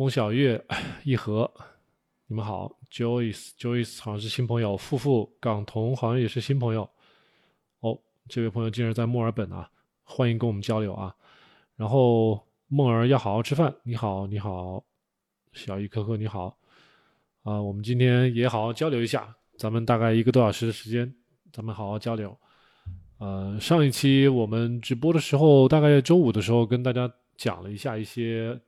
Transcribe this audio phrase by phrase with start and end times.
[0.00, 0.58] 风小月、
[1.04, 1.52] 一和，
[2.26, 6.88] 你们好，Joyce，Joyce 好像是新朋友，富富港童好像也是新朋友。
[7.80, 9.70] 哦，这位朋友竟然在墨尔本啊，
[10.02, 11.14] 欢迎跟我们交流啊。
[11.76, 14.82] 然后梦儿要好好吃饭，你好，你好，
[15.52, 16.56] 小一可可你好，
[17.42, 21.14] 啊，我们今天也好好交流一下，咱们大概一个多小时的时间，
[21.52, 22.34] 咱们好好交流。
[23.18, 28.58] 呃，上一期我们直播的时候，大概周五的时候跟大家讲了一下一些。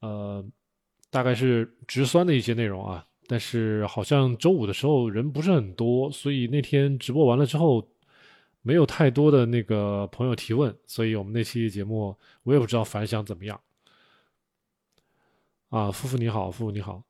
[0.00, 0.44] 呃，
[1.10, 7.86] 大概是直酸的一些内容啊，但是好像周五的时候人不是很多，所以那天直播完了之后，
[8.62, 13.60] 没有太多的那个朋友提问，所以我们那期节目我也不知道反响怎么样。
[15.68, 17.02] 啊，夫妇你好，夫妇你好，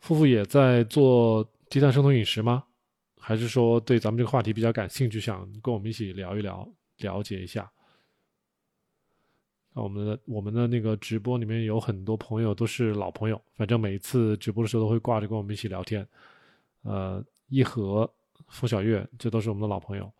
[0.00, 2.64] 夫妇也在做低碳生酮饮食吗？
[3.18, 7.68] 还是说对咱们这个话题比较感兴趣，想跟我们一起聊一聊，了解一下？
[9.76, 16.06] 啊我们的我们的那个直播里面有很多朋友都是老朋友，反正每一次直播的时候都会挂着跟我们一起聊天。
[16.82, 18.10] 呃，一和
[18.48, 20.10] 付小月，这都是我们的老朋友。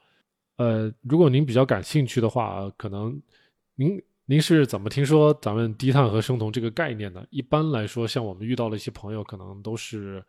[0.58, 3.18] 呃，如果您比较感兴趣的话，可能
[3.76, 7.26] 您您是怎么听说咱们低碳和生酮这个概念的？
[7.30, 10.22] 一般来说，像我们遇到的一些朋友，可能都是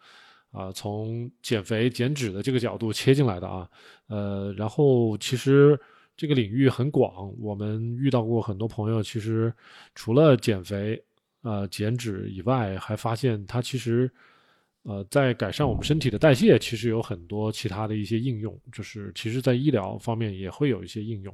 [0.52, 3.70] 啊从减肥减脂的这个角度切进来的啊。
[4.08, 5.78] 呃，然后其实。
[6.18, 9.54] 这个领域很广，我们遇到过很多朋友，其实
[9.94, 11.00] 除了减肥、
[11.44, 14.12] 呃减脂以外，还发现它其实，
[14.82, 21.32] 呃，在改善我们身体的代谢，其实有很多其他的一些应用，就是其实在医疗方面也会有一些应用。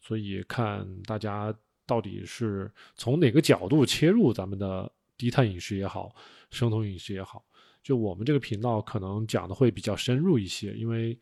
[0.00, 1.52] 所以看大家
[1.84, 6.14] 到底是从哪个角度切入，咱们的低碳饮食也好，
[6.52, 7.44] 生酮饮食也好，
[7.82, 11.18] 就我们这个频道可能讲的会比较深入一些，因为。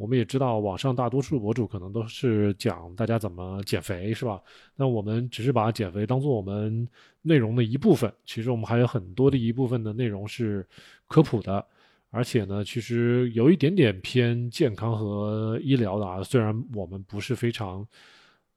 [0.00, 4.40] 我们也知道，网上大多数博主可能都是讲大家怎么减肥，是吧？
[4.74, 6.88] 那我们只是把减肥当做我们
[7.20, 8.10] 内容的一部分。
[8.24, 10.66] 其实我们还有很多的一部分的内容是
[11.06, 11.62] 科普的，
[12.08, 16.22] 而且呢，其实有一点点偏健康和医疗的啊。
[16.22, 17.86] 虽然我们不是非常，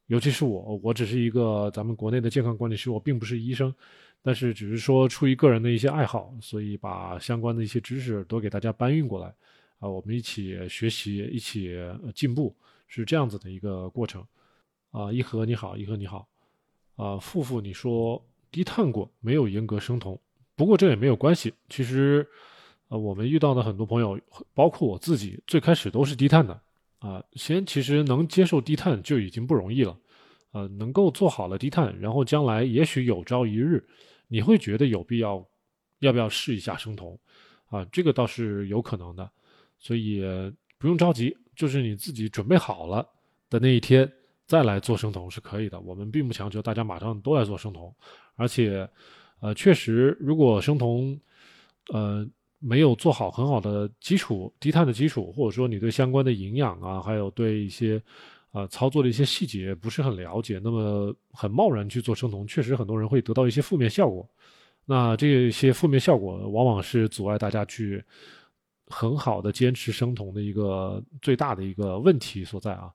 [0.08, 3.75] 尤其是我，我只是一个咱们国内的健康管理师，我并不是医生，
[4.22, 9.34] 但是只是说出于个人的一些爱好，所以把相关的一些知识都给大家搬运过来。
[9.84, 11.78] 啊，我们一起学习，一起
[12.16, 12.56] 进步，
[12.88, 14.26] 是这样子的一个过程。
[14.92, 16.26] 啊，一和你好，一和你好。
[16.96, 20.18] 啊，富富你说低碳过，没有严格生酮，
[20.56, 21.54] 不过这也没有关系。
[21.68, 22.26] 其实，
[22.88, 24.18] 呃，我们遇到的很多朋友，
[24.54, 26.58] 包括我自己，最开始都是低碳的。
[27.00, 30.00] 啊，先其实能接受低碳就已经不容易了。
[30.54, 33.86] 呃，能够做好了低碳，然后将来也许有朝一日，
[34.30, 35.46] 你会觉得有必要，
[36.00, 37.20] 要不要试一下生酮？
[37.68, 39.30] 啊，这个倒是有可能的。
[39.84, 40.24] 所以
[40.78, 43.06] 不用着急，就是你自己准备好了
[43.50, 44.10] 的那一天
[44.48, 45.78] 再来做生酮是可以的。
[45.82, 47.94] 我们并不强求大家马上都来做生酮，
[48.36, 48.90] 而且，
[49.42, 51.20] 呃，确实，如果生酮，
[51.92, 52.26] 呃，
[52.60, 58.02] 没有做好很好的基础低碳的基础，或者说你对相关的营养啊，还有对一些，
[58.54, 64.26] 呃，操作的一些细节不是很了解，那么很贸然去做生酮，确实很多人会得到一些负面效果。
[64.86, 68.02] 那这些负面效果往往是阻碍大家去。
[68.94, 72.92] 很好的坚持生酮的一个最大的一个问题所在啊，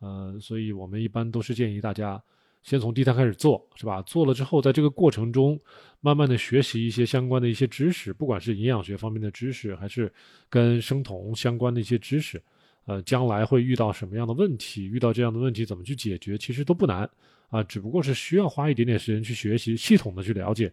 [0.00, 2.22] 呃，所以我们一般都是建议大家
[2.62, 4.02] 先从低碳开始做，是吧？
[4.02, 5.58] 做了之后，在这个过程中，
[6.00, 10.12] 慢慢的学习一些相关的一些知识，不管是营养学方面的知识，还是
[10.50, 12.42] 跟生酮相关的一些知识，
[12.84, 17.08] 呃，将来会遇到什么样的问题，遇到这样的问题怎么去解决，其实都不难
[17.48, 20.70] 啊，只不过是需要花一点点时间去学习，系统的去了解。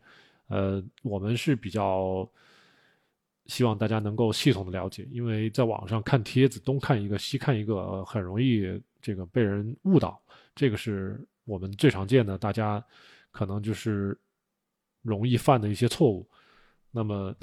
[0.50, 2.30] 呃，我们是比较。
[3.48, 8.66] 希望大家能够系统的了解，因为在网上看帖子，东看一个西看一个，很容易
[9.02, 10.22] 这个被人误导。
[10.54, 12.84] 这个是我们最常见的，大家
[13.32, 14.18] 可能就是
[15.02, 16.30] 容易犯的一些错误。
[16.92, 17.34] 那么，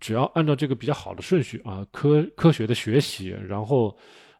[0.00, 3.96] 只要按照这个比较好的顺序啊，科科学的学习，然后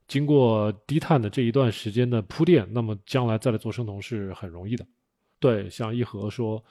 [0.08, 4.86] 经过低碳的这一段时间的铺垫，那么将来再来做生酮是很容易的。
[5.38, 6.64] 对，像一和说。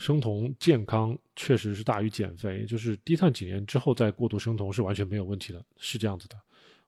[0.00, 6.40] 生酮健康确实是大于减肥，就是低碳几年之后再过度生酮是完全没有问题的，是这样子的。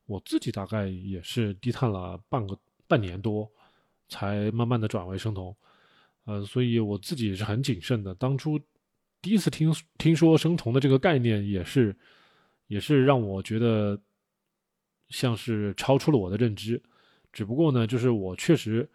[0.06, 3.46] 我自己大概也是低碳了半个半年多，
[4.08, 5.54] 才慢慢的转为生酮，
[6.24, 8.14] 呃，所以我自己也是很谨慎的。
[8.14, 8.58] 当初
[9.20, 11.94] 第一次听听说生酮的这个概念，也是
[12.66, 14.00] 也是让我觉得
[15.10, 16.82] 像是超出了我的认知。
[17.30, 18.88] 只不过呢，就是我确实。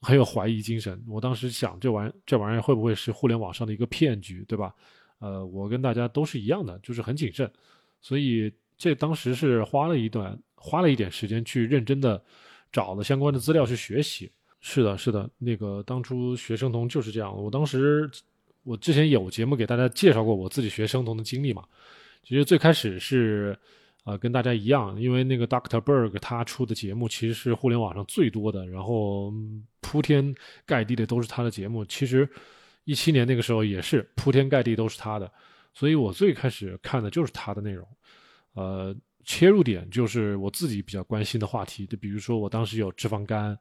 [0.00, 4.74] 很有怀疑精神，我当时想，这玩意这玩意儿会不会是互联网上的一个骗局，对吧？
[5.18, 7.50] 呃，我跟大家都是一样的，就是很谨慎，
[8.00, 12.22] 所以这当时是花了一段花了一点时间去认真的
[12.70, 14.30] 找了相关的资料去学习。
[14.60, 18.08] 是的，是的，那个当初学生酮就是这样，我当时
[18.62, 21.64] 我之前有节目给大家介绍过我自己学生酮的经历嘛。
[22.22, 23.58] 其实最开始是，
[24.08, 29.30] 呃，跟大家一样，因为那个 Doctor Berg 他出的节目其实是互联网上最多的，然后
[29.82, 30.34] 铺天
[30.64, 31.84] 盖地的都是他的节目。
[31.84, 32.26] 其实
[32.84, 35.30] 一七年那个时候也是铺天盖地都是他的，
[35.74, 37.86] 所以我最开始看的就是他的内容。
[38.54, 38.96] 呃，
[39.26, 43.58] 切入点就是我自己比较关心的话题，就比如说我当时有脂肪肝。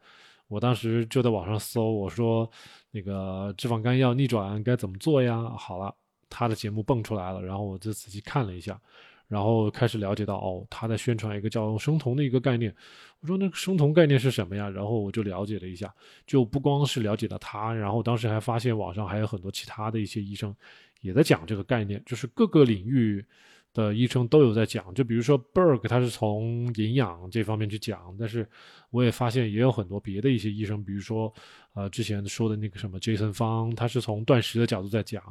[0.50, 2.50] 我当时就在网上搜，我说
[2.92, 5.44] 那个脂肪肝要逆转该怎么做呀？
[5.58, 5.94] 好了，
[6.30, 8.80] 他的节目蹦出来了，然后我就仔细看了一下，
[9.28, 12.74] 然后开始了解到哦，他在宣传一个叫生酮的一个概念。
[13.20, 14.70] 我说那个生酮概念是什么呀？
[14.70, 15.94] 然后我就了解了一下，
[16.26, 20.56] 就不光是了解到他，然后当时还发现网上还有很多其他的一些医生
[21.02, 23.26] 也在讲这个概念，就是各个领域。
[23.74, 28.48] 的医生都有在讲，就比如说 Berg，他是从营养这方面去讲，但是
[28.90, 31.32] 我也发现也有很多别的一些医生，比如说，
[31.76, 35.22] 呃，之前说的那个什么 Jason 方，他是从断食的角度在讲，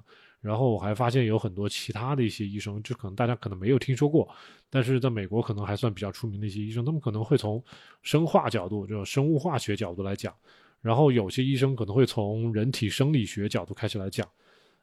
[0.40, 4.28] 然后我还发现有很多其他的一些医生，就可能大家可能没有听说过，
[4.70, 7.62] 但是在美国可能还算比较出名的一些医生，他们可能会从
[8.02, 10.34] 生化角度，就生物化学角度来讲，
[10.80, 14.28] 然后有些医生可能会从人体生理学角度开始来讲，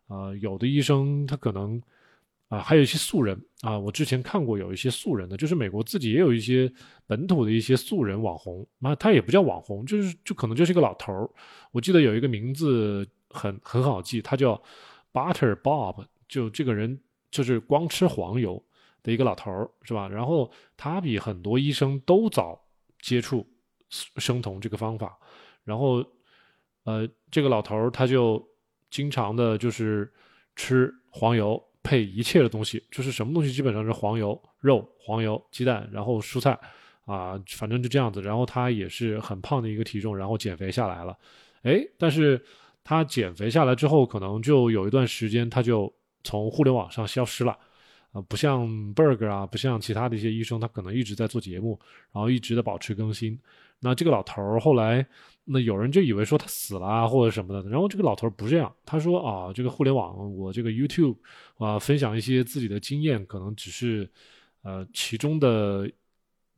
[0.08, 1.82] 啊，有的医生他可能。
[2.50, 6.72] 啊，还有一些素人啊，我之前看过有一些素人的，就是美国自己也有一些
[7.08, 11.28] 本土的一些素人网红，那他也不叫网红，就是就可能就是一个老头儿。
[11.72, 14.62] 我记得有一个名字很很好记，他叫
[15.14, 17.00] Butter Bob，就这个人
[17.32, 18.62] 就是光吃黄油
[19.04, 20.10] 的一个老头儿，是吧？
[20.10, 22.60] 然后他比很多医生都早
[23.00, 23.48] 接触
[23.90, 25.18] 生酮这个方法，
[25.64, 26.04] 然后
[26.84, 28.46] 呃，这个老头儿他就
[28.90, 30.12] 经常的就是
[30.56, 31.64] 吃黄油。
[31.86, 36.58] 配一切的东西，就是什么东西基本上是黄油、肉、黄油、鸡蛋，然后蔬菜，
[37.04, 38.22] 啊，反正就这样子。
[38.22, 41.18] 然后他也是很胖的一个体重，然后减肥下来了，
[41.64, 42.42] 哎，但是
[42.84, 45.94] 他减肥下来之后，可能就有一段时间他就
[46.24, 47.58] 从互联网上消失了，
[48.12, 51.80] 啊，不像 Berg 啊，不像其他的一些医生，他可能一直在做节目，
[52.12, 53.40] 然后一直的保持更新。
[53.80, 55.06] 那这个老头儿后来。
[55.46, 57.70] 那有人就以为说他死了，或者什么的。
[57.70, 61.18] 然后这个老头儿不这样，他说啊，这个互联网，我这个 YouTube
[61.58, 64.10] 啊，分享一些自己的经验，可能只是
[64.62, 65.92] 呃其中的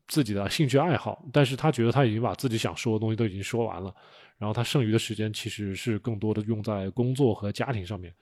[0.08, 1.26] 自己的兴趣爱好。
[1.34, 3.92] 但是他觉得他已经把自己想说的东西都已经说完了，
[4.38, 8.14] 然后他剩余的时间其实是更多的用在工作和家庭上面。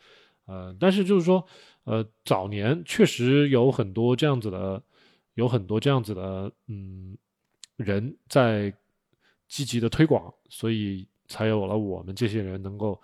[0.45, 1.45] 呃，但是就是说，
[1.83, 4.81] 呃，早年确实有很多这样子的，
[5.36, 7.18] 有很多这样子的，嗯，
[7.77, 8.74] 人在。
[9.50, 13.00] 积极的推广，所以才有了我们这些人能够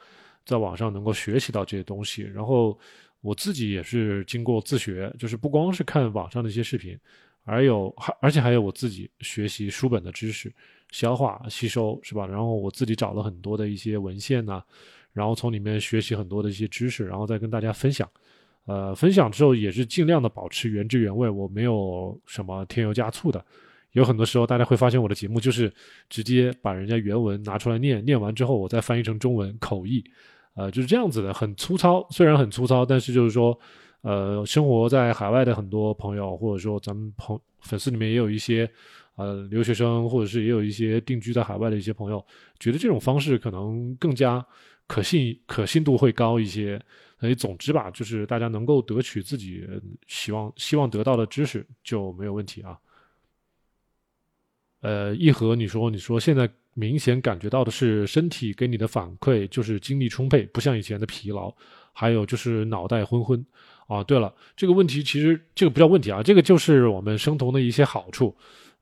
[0.45, 2.23] 在网上能够学习到这些东西。
[2.23, 2.79] 然后
[3.21, 6.97] 我自己也是经过自学，就是不光是看网上的一些视频，
[7.43, 10.51] 而有还而且还有我自己学习书本的知识，
[10.91, 12.25] 消化吸收是吧？
[12.25, 14.61] 然后我自己找了很多的一些文献呐，
[15.13, 18.09] 然后从里面学习很多的一些知识，然后再跟大家分享。
[18.65, 23.43] 呃，分享之后也是尽量的保持原汁原味，我没有什么添油加醋的。
[23.93, 25.73] 有很多时候，大家会发现我的节目就是
[26.07, 30.03] 直接把人家原文拿出来念，念完之后我再翻译成中文口译，
[30.53, 32.05] 呃，就是这样子的，很粗糙。
[32.11, 33.59] 虽然很粗糙，但是就是说，
[34.01, 38.69] 呃，生活在海外的很多朋友，或者说咱们朋粉丝里面也有一些
[39.19, 42.25] 呃留学生，或者是也有一些定居在海外的一些朋友，
[42.57, 44.45] 觉得这种方式可能更加
[44.87, 46.81] 可信，可信度会高一些。
[47.19, 49.67] 所以总之吧，就是大家能够得取自己
[50.07, 52.79] 希望希望得到的知识就没有问题啊。
[54.79, 61.53] 呃，一和你说，你说现在明显感觉到的是身体给你的反馈就是精力充沛，不像以前的疲劳，
[61.91, 63.45] 还有就是脑袋昏昏。
[63.87, 68.33] 啊，对了，这个问题其实这个不叫问题啊，这个就是我们生酮的一些好处。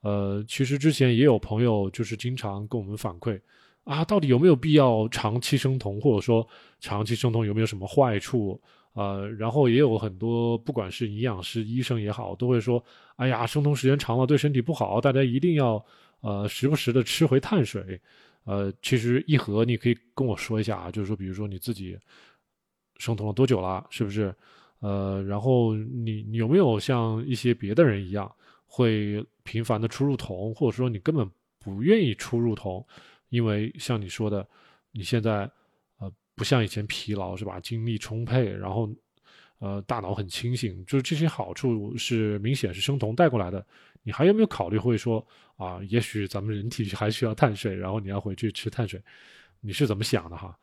[0.08, 3.38] 呃，其实之前也有朋友就是经常跟我们反馈，
[3.84, 6.48] 啊，到底有没有必要长期生酮，或者说
[6.80, 8.62] 长期生酮有没有什么坏处？
[8.94, 12.82] 呃，然后也有很多，不管是营养师、医生也好，都会说
[13.18, 15.86] ：“哎呀，生酮时间长了对身体不好，大家一定要
[16.22, 18.00] 呃时不时的吃回碳水。”
[18.46, 21.98] 呃，其实一盒你可以跟我说一下啊，就是说，比如说你自己
[22.98, 24.34] 生酮了多久了，是不是？
[24.80, 28.32] 呃，然后你你有没有像一些别的人一样，
[28.66, 31.27] 会频繁的出入酮，或者说你根本
[31.58, 32.86] 不愿意出入酮，
[33.30, 34.48] 因为像你说的，
[34.92, 35.50] 你现在
[35.98, 36.12] 呃。
[36.36, 37.60] 不像以前疲劳是吧？
[37.60, 38.88] 精力充沛，然后，
[39.58, 43.66] 呃，大脑很清醒，就是这些好处是明显是生酮带过来的。
[44.04, 45.25] 你还有没有考虑会说
[45.56, 45.82] 啊？
[45.89, 49.01] 也许咱们人体还需要碳水，然后你要回去吃碳水，
[49.62, 50.56] 你是怎么想的哈？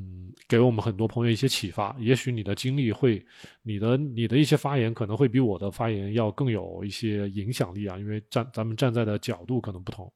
[0.00, 1.94] 嗯，给我们很多朋友一些启发。
[1.98, 3.22] 也许你的经历会，
[3.62, 10.10] 你的你的一些发言可能会比我的发言要更有一些影响力啊，因为站咱们站在的角度可能不同。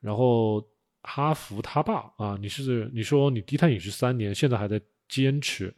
[0.00, 0.66] 然后。
[1.00, 5.72] 哈弗他爸啊，你是你说你低碳饮食三年，现在还在坚持，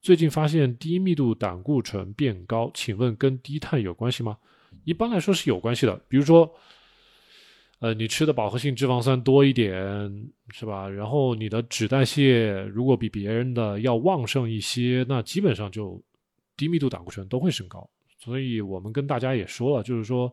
[0.00, 4.38] 最近发现低密度胆固醇变高，请问跟低碳有关系吗？
[4.84, 6.50] 一般来说是有关系的，比如说，
[7.78, 9.74] 呃，你吃的饱和性脂肪酸多一点，
[10.50, 10.88] 是吧？
[10.88, 16.02] 然后你的脂代谢如果比别人的要旺盛一些，那基本上就
[16.56, 17.88] 低密度胆固醇都会升高。
[18.18, 20.32] 所以我们跟大家也说了，就是说。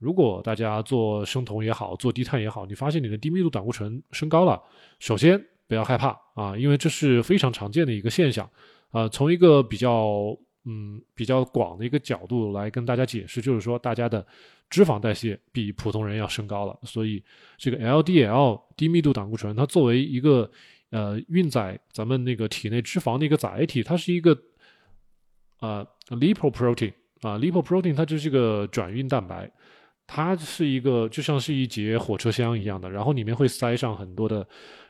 [0.00, 4.62] 如果大家做生酮也好，做低碳也好，你发现你的低密度胆固醇升高了，
[5.00, 8.48] 首先不要害怕啊，因为这是非常常见的一个现象。
[8.90, 10.38] 啊，从一个比较
[10.70, 14.24] 嗯比较广的一个角度来跟大家解释，就是说大家的
[14.68, 17.24] 脂肪代谢比普通人要升高了，所以
[17.56, 20.50] 这个 LDL 低密度胆固醇它作为一个
[20.90, 24.36] 呃运载咱们那个体内脂肪的一个载体，它是一个
[25.56, 29.50] 啊 lipoprotein 啊 lipoprotein 它就是个转运蛋白。
[30.10, 34.44] 它是一个就像是一节火车厢一样的，然后里面会塞上很多的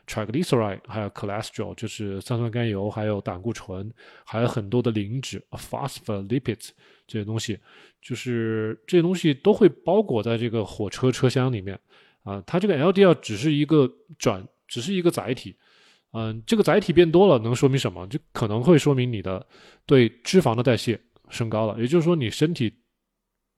[0.07, 3.91] triglyceride，还有 cholesterol，就是三酸甘油，还有胆固醇，
[4.23, 6.69] 还有很多的磷脂 phospholipids
[7.05, 7.59] 这些东西，
[8.01, 11.77] 就是这些东西都会包裹在这个火车车厢里面
[12.23, 12.41] 啊。
[12.47, 15.53] 它这个 LDL 只是一个转，只是一个载体，
[16.13, 18.07] 嗯，这个载体变多了能说明什么？
[18.07, 19.45] 就可能会说明你的
[19.85, 20.97] 对脂肪的代谢
[21.29, 22.73] 升高了，也就是说你身体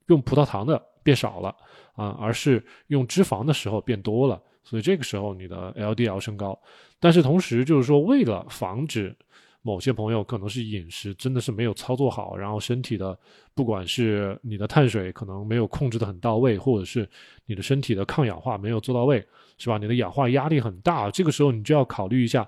[0.07, 0.87] 用葡萄糖的。
[1.03, 1.55] 变少了
[1.93, 6.58] 啊，而是用脂肪的时候变多了，所以这个时候你的 LDL 升高。
[7.00, 9.15] 但是同时就是说，为了防止
[9.63, 13.17] 某些朋友可能是饮食真的是没有操作好，然后身体的
[13.53, 17.08] 不管是你的碳水可能没有控制的很到位，或者是
[17.46, 19.25] 你的身体的抗氧化没有做到位，
[19.58, 19.77] 是吧？
[19.77, 22.48] 你的氧化压力很大，这个时候你就要考虑一下。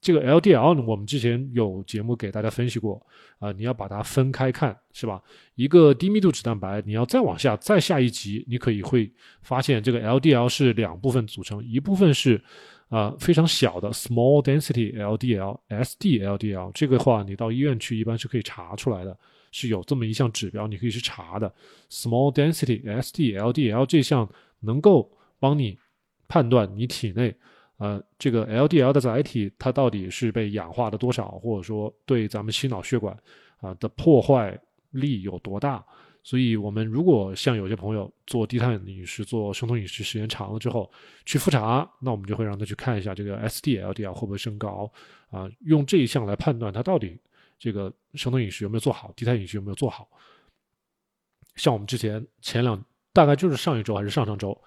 [0.00, 3.04] 这个 LDL 呢我们之前有节目给大家分析过
[3.38, 5.20] 啊，你要把它分开看，是吧？
[5.54, 9.10] 一个低密度脂蛋白，你要再往下再下一级，你可以会
[9.42, 12.40] 发现这个 LDL 是两部分组成，一部分是
[12.88, 19.18] 啊非常小的 small density LDL，SD-LDL，这个话你到医院去一般是可以查出来的，
[19.50, 21.52] 是有这么一项指标，你可以去查的
[21.90, 25.10] small density SD-LDL 这项能够
[25.40, 25.76] 帮你
[26.28, 27.34] 判断你体内。
[27.78, 33.16] 呃，这个 LDL 的载体它到底是被氧化的多少，或者说对咱们心脑血管
[33.58, 34.58] 啊的破坏
[34.90, 35.84] 力有多大？
[36.22, 40.90] 所以，我们如果像有些朋友做低碳饮食、做生酮饮食时间长了之后
[41.24, 44.90] 去复查，那我们就会让他去看一下这个 SD-LDL 会不会升高
[45.30, 47.16] 啊，用这一项来判断他到底
[47.60, 50.08] 这个生酮饮食有没有做好，低碳饮食有没有做好。
[51.54, 54.60] 像我们之前前两，大概就是上一周还是上上周。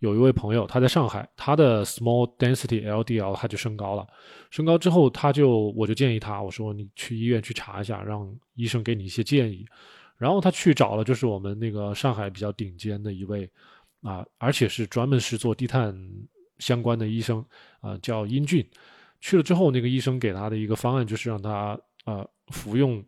[0.00, 4.06] 有一位朋友，他在上海，他的 small density LDL 他就升高了，
[4.50, 9.64] 升高之后，他就我就建议他，我说你去医院去查一下，让医生给你一些建议。
[10.16, 13.50] 然后他去找了，就是我们那个上海比较顶尖的一位
[14.02, 15.94] 啊，而且是专门是做低碳
[16.58, 17.44] 相关的医生
[17.80, 18.66] 啊，叫英俊。
[19.20, 23.04] 去了之后，那个医生给他的一个方案就是让他呃服用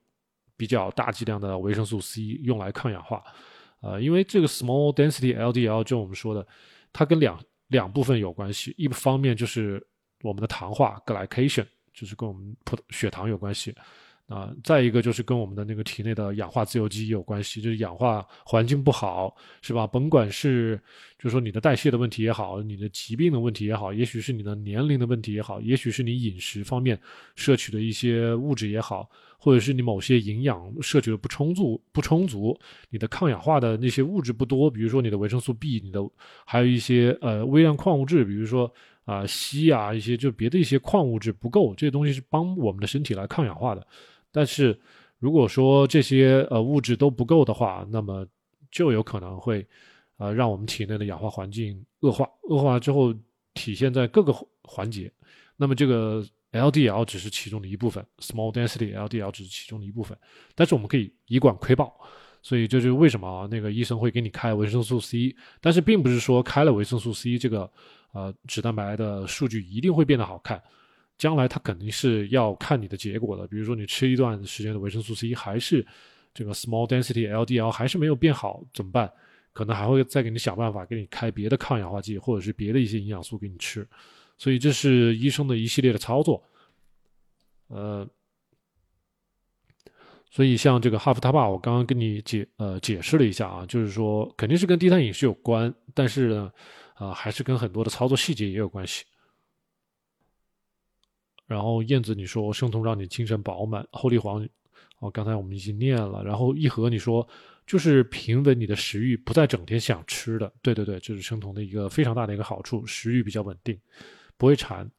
[0.58, 3.22] 比较大剂量的维生素 C 用来抗氧化，
[3.80, 6.46] 呃，因为这个 small density LDL 就我们说的。
[6.92, 9.84] 它跟两两部分有关系，一方面就是
[10.22, 13.74] 我们的糖化 glycation，就是跟我们葡血糖有关系，
[14.32, 19.86] 啊，再一个就是跟我们的那个体内的氧化自由基有关系，就是氧化环境不好，是吧？
[19.86, 20.80] 甭管是
[21.18, 26.98] 就是说你的代谢的问题也好，你的疾病的问题也好，也许是你的年龄的问题也好，也许是你饮食方面
[27.36, 29.08] 摄取的一些物质也好。
[29.44, 32.56] 或者是你某些营养摄取的不充足，不充足，
[32.90, 35.98] 你的抗氧化的那些物质不多，比如说你的维生素 B，你的
[36.46, 38.72] 还有一些呃微量矿物质，比如说
[39.04, 43.84] 啊硒啊一些就别的一些矿物质不够，这些东西是帮我们的身体来抗氧化的。
[44.32, 44.76] 但是
[45.18, 48.26] 如果说这些呃物质都不够的话，那么
[48.70, 49.64] 就有可能会
[50.16, 53.14] 呃让我们体内的氧化环境恶化，恶化之后
[53.54, 54.34] 体现在各个
[54.64, 55.12] 环节，
[55.56, 56.24] 那么这个。
[56.52, 60.14] LDL 只是其中的一部分，small density LDL 只是其中的一部分，
[60.54, 61.98] 但是我们可以以管窥豹，
[62.42, 67.72] 所以这就是为什么啊那个医生会给你开维生素 C，但是并不是说开了维生素 C 这个
[68.12, 70.62] 呃脂蛋白的数据一定会变得好看，
[71.22, 75.86] 将来它肯定是要看你的结果的，比如说你吃一段时间的维生素 C 还是
[76.34, 79.08] 这个 small density LDL 还是没有变好怎么办？
[79.52, 83.86] 可能还会再给你想办法给你开别的抗氧化剂或者是别的一些营养素给你吃。
[84.36, 86.42] 所以这是医生的一系列的操作，
[87.68, 88.04] 呃，
[90.28, 96.52] 所以像这个哈佛他爸，我刚刚跟你解呃解释了一下啊，就是说肯定是跟低碳饮食有关，但是呢，
[96.94, 99.04] 啊还是跟很多的操作细节也有关系。
[101.52, 104.48] 然后燕子你说生酮让你精神饱满，后立黄，
[105.00, 107.26] 哦刚才我们已经念了，然后一和你说
[107.66, 110.50] 就是平稳你的食欲，不再整天想吃的。
[110.62, 113.78] 对对对，这是生酮的一个非常大的一个好处，食欲比较稳定，
[114.36, 114.90] 不会馋。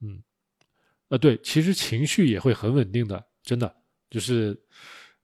[0.00, 0.20] 嗯，
[1.08, 3.74] 呃，对，其实情绪也会很稳定的，真的
[4.10, 4.58] 就是，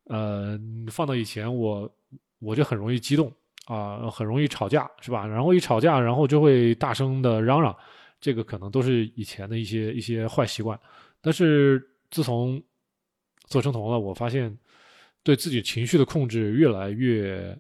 [0.05, 0.59] 呃，
[0.91, 1.93] 放到以前我
[2.39, 3.33] 我就很容易激动
[3.67, 5.27] 啊，很容易吵架，是吧？
[5.27, 7.77] 然后一吵架，然后就会大声的嚷嚷，
[8.25, 10.79] 这个可能都是以前的一些一些坏习惯。
[11.21, 12.63] 但是自从
[13.47, 14.57] 做生酮了，我发现。
[15.27, 17.59] 对自己情绪的控制越来越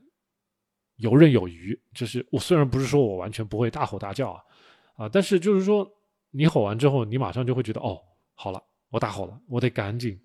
[0.96, 4.42] 游刃有余，就是我虽然不是说我完全不会大吼大叫啊，
[4.96, 5.90] 啊，但是就是说
[6.30, 7.98] 你吼完之后，你马上就会觉得哦，
[8.34, 8.62] 好了，
[8.94, 10.16] 我大吼了，我得赶紧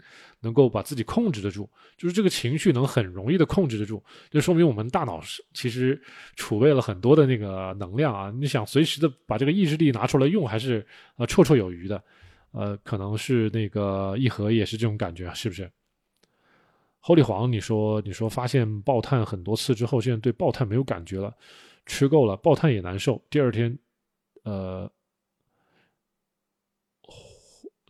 [0.41, 5.99] 能够把自己控制得住，就是这个情绪能很容易的控制得住，就说明我们大脑是其实
[6.35, 10.85] 储备了很多的那个能量啊，你想随时的把这个意志力拿出来用，还是
[11.15, 12.03] 呃绰绰有余的，
[12.51, 15.67] 呃，可能是那个一盒也是这种感觉，是不是？
[16.99, 21.33] 厚里黄，你说你说发现爆碳很多次之后，现在对爆碳没有感觉了，
[21.87, 23.19] 吃够了，爆碳也难受。
[23.31, 23.75] 第二天，
[24.43, 24.87] 呃，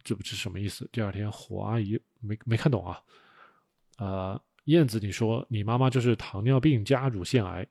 [0.10, 0.90] 这不是什么意思？
[0.92, 3.00] 第二天火阿姨没没看懂啊？
[4.00, 7.64] 呃，燕子，你说你妈妈就是糖尿病加乳腺癌，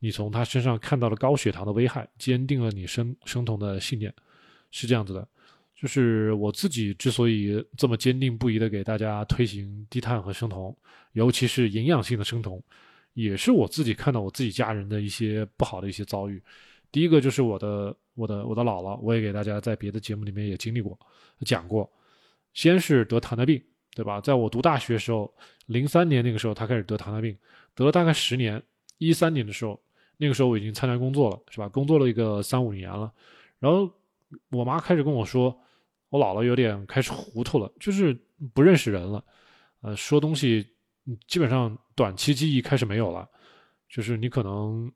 [0.00, 4.12] 你从她身上看到了高血糖的危害，坚定了你生生酮的信念，
[4.72, 5.28] 是这样子的。
[5.76, 10.76] 就是我自己之所以这么坚定不移的给大家推行低碳和生酮，
[11.12, 12.60] 尤其是营养性的生酮，
[13.14, 16.42] 也是我自己看到我自己家人的一些不好的一些遭遇。
[16.90, 20.98] 第一个就是我的我的我的姥姥，我也给大家在别的节目里面也经历过
[21.44, 21.90] 讲过。
[22.54, 23.62] 先是得糖尿病，
[23.94, 24.20] 对吧？
[24.20, 25.32] 在我读大学时候，
[25.66, 27.36] 零三年那个时候他开始得糖尿病，
[27.74, 28.62] 得了大概十年。
[28.98, 29.80] 一三年的时候，
[30.16, 31.68] 那个时候我已经参加工作了，是吧？
[31.68, 33.12] 工作了一个三五年了，
[33.58, 33.90] 然后
[34.50, 35.56] 我妈开始跟我说。
[36.10, 38.18] 我姥姥有点开始糊涂了，就是
[38.54, 39.22] 不认识人了，
[39.82, 40.66] 呃，说东西
[41.26, 43.28] 基本上短期记忆开始没有了，
[43.90, 44.90] 就是你可能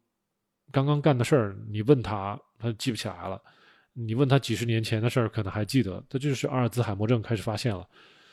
[0.72, 3.36] 刚刚干的事儿，你问他，他记不起来了；
[3.92, 6.02] 你问他几十年前的事儿，可能还记得。
[6.08, 7.86] 他就是阿尔兹海默症开始发现了，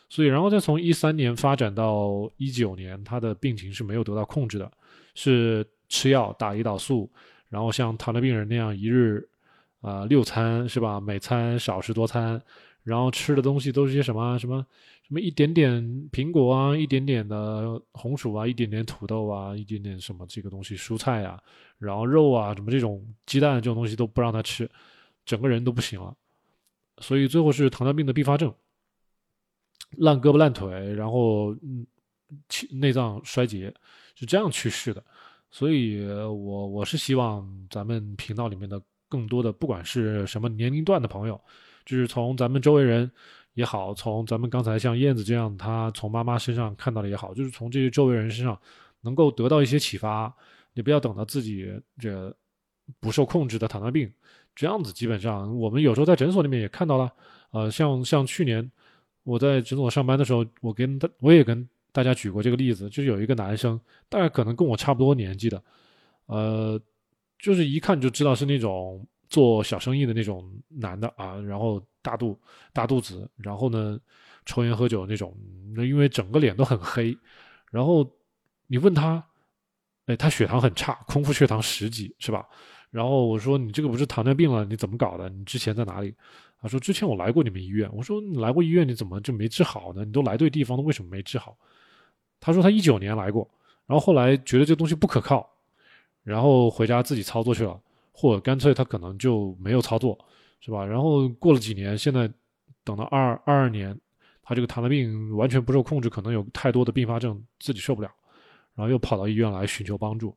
[0.07, 4.71] 所以然后再从一三年发展到一九年，他的病情是没有得到控制的，
[5.13, 7.11] 是吃药打胰岛素，
[7.49, 9.27] 然后像糖尿病人那样一日
[9.81, 10.99] 啊六餐是吧？
[10.99, 12.41] 每餐少食多餐。
[12.81, 14.65] 然后吃的东西都是些什么什么
[15.09, 21.41] 什么一点点苹果啊，一点点的红薯啊，一点点土豆啊，一点点什么这个东西蔬菜啊，
[21.79, 24.69] 然后肉啊，什么这种鸡蛋这种东西都不让他吃，
[25.25, 26.15] 整个人都不行了，
[26.99, 28.53] 所以最后是糖尿病的并发症，
[29.97, 31.87] 烂胳膊烂腿，然后嗯，
[32.69, 33.73] 内脏衰竭
[34.13, 35.03] 是这样去世的。
[35.49, 41.41] 所以我我是希望咱们频道里面的更多的不管是什么年龄段的朋友。
[41.85, 43.09] 就是从咱们周围人
[43.53, 48.57] 也好，从咱们刚才像燕子这样，他从妈妈身上看到的也好，就是从这些周围人身上
[49.01, 50.33] 能够得到一些启发。
[50.73, 52.33] 你不要等到自己这
[52.99, 54.09] 不受控制的糖尿病，
[54.55, 57.11] 这样子基本上我们有时候在诊所里面也看到了。
[57.51, 58.71] 呃，像像去年
[59.23, 65.61] 我在诊所上班的时候，我跟他我也跟大家举过这个例子，就是有一个男生，大概可能跟我差不多年纪的，
[66.27, 66.79] 呃，
[67.39, 69.05] 就是一看就知道是那种。
[69.29, 71.79] 做小生意的那种男的啊，然后
[72.09, 72.39] 大肚
[72.73, 73.99] 大肚子，然后呢，
[74.43, 75.37] 抽烟喝酒那种，
[75.75, 77.15] 那因为整个脸都很黑，
[77.69, 78.09] 然后
[78.65, 79.23] 你问他，
[80.07, 82.47] 哎，他血糖很差，空腹血糖十几是吧？
[82.89, 85.29] 然后我说你这个不是糖尿病了，你怎么搞的？
[85.29, 86.15] 你之前在哪里？
[86.59, 87.87] 他说之前我来过你们医院。
[87.93, 90.03] 我说你来过医院，你怎么就没治好呢？
[90.03, 91.55] 你都来对地方了，为什么没治好？
[92.39, 93.47] 他说他一九年来过，
[93.85, 95.47] 然后后来觉得这东西不可靠，
[96.23, 97.79] 然后回家自己操作去了。
[98.11, 100.17] 或者干脆他可能就没有操作，
[100.59, 100.85] 是吧？
[100.85, 102.29] 然后过了几年，现在
[102.83, 103.97] 等到二二二年，
[104.43, 108.09] 他这个糖尿病完全不受控制，可能有太多的并发症，自己受不了，
[108.75, 110.35] 然后又跑到医院来寻求帮助。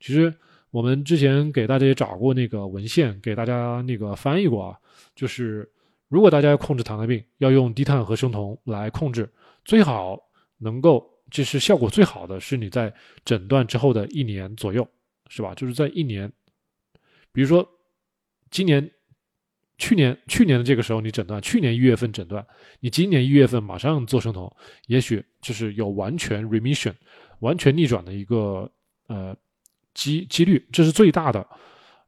[0.00, 0.32] 其实
[0.70, 4.78] 我们之前给大家也找过那个文献，给大家那个翻译过啊，
[5.14, 5.70] 就是
[6.08, 9.30] 如果大家要控制糖尿病，要用低碳和生酮来控制，
[9.64, 10.18] 最好
[10.58, 12.92] 能够就是效果最好的是你在
[13.24, 14.86] 诊断之后的一年左右，
[15.28, 15.54] 是吧？
[15.54, 16.30] 就是在一年。
[17.32, 17.66] 比如说，
[18.50, 18.90] 今年、
[19.78, 22.44] 去年、去年的这个时候你诊断，去年一月份诊断，
[22.80, 24.50] 你今年一月份马上做生酮，
[24.86, 26.92] 也许就是有完全 remission、
[27.40, 28.70] 完全逆转的一个
[29.08, 29.36] 呃
[29.94, 31.46] 几几率，这是最大的。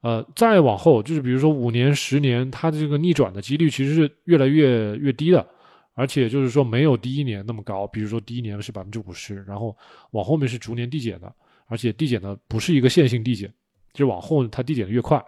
[0.02, 5.44] 呃，再往后就是比如说五年、十年，它的这个逆转的几率其实是越来越越低的，
[5.94, 7.86] 而且就是说没有第一年那么高。
[7.86, 9.76] 比如说第一年是百分之五十，然后
[10.10, 11.34] 往后面是逐年递减的，
[11.66, 13.52] 而且递减的不是一个线性递减。
[13.94, 15.24] 就往后它递减的越快，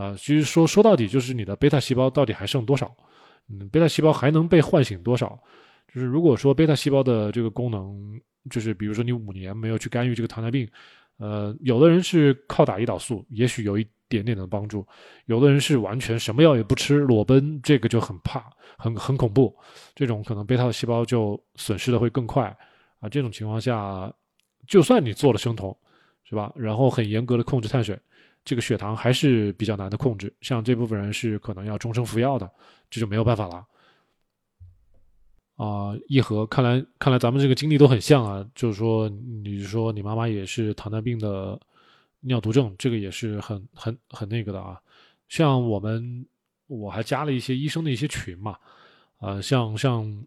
[0.00, 2.90] 啊，其实说说到底就是你的贝塔细胞到底还剩多少，
[3.50, 5.38] 嗯，贝塔细胞还能被唤醒多少？
[5.92, 10.66] 就是如果说贝塔细胞的这个功能，就是比如说你五年没有去干预这个糖尿病，
[11.18, 14.80] 呃，有的人是靠打胰岛素，也许有一点点的帮助；
[15.26, 19.54] 有的人是完全什么药也不吃，裸奔，这个就很怕，很很恐怖。
[19.94, 22.56] 这种可能贝塔的细胞就损失的会更快
[23.00, 23.08] 啊。
[23.10, 24.10] 这种情况下，
[24.66, 25.76] 就算你做了生酮，
[26.24, 26.50] 是吧？
[26.56, 27.98] 然后很严格的控制碳水。
[28.50, 32.50] 这个血糖还是比较难的控制，像这部分人是可能要终生服药的，
[32.90, 33.64] 这就没有办法了。
[35.54, 41.60] 啊，一和，看来看来咱们这个经历都很像啊，就是说，你说你妈妈也是糖尿病的
[42.22, 44.76] 尿毒症，这个也是很很很那个的啊。
[45.28, 46.26] 像我们，
[46.66, 48.58] 我还加了一些医生的一些群嘛，
[49.18, 50.26] 啊，像像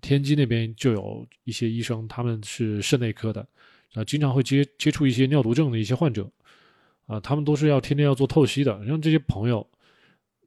[0.00, 3.44] 天津那边就有一些医生，他们是肾内科的，
[3.94, 6.30] 啊，经常会接接触一些尿毒症的一些患者。
[7.06, 9.68] 啊，他们都是要天天要做透析的，让这些朋友，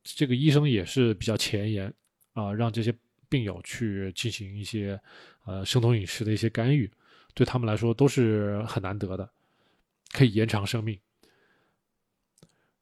[0.04, 1.94] 这个医生也是比较前沿
[2.34, 2.94] 啊，让这些
[3.30, 5.00] 病友去进行一些
[5.44, 6.90] 呃生酮饮食的一些干预，
[7.34, 9.30] 对他们来说都是很难得的，
[10.14, 10.98] 可以延长生命。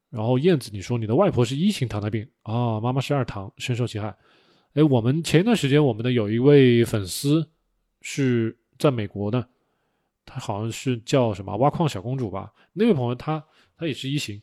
[0.08, 4.16] 然后燕子，你说你的外婆是一型糖尿病啊，妈妈是二糖，深受其害。
[4.74, 7.50] 哎，我们前一段时间我们的有一位粉丝
[8.00, 9.48] 是在美国的，
[10.24, 12.54] 他好像是叫什么挖矿小公主吧？
[12.72, 13.44] 那位朋友他。
[13.76, 14.40] 他也是一型，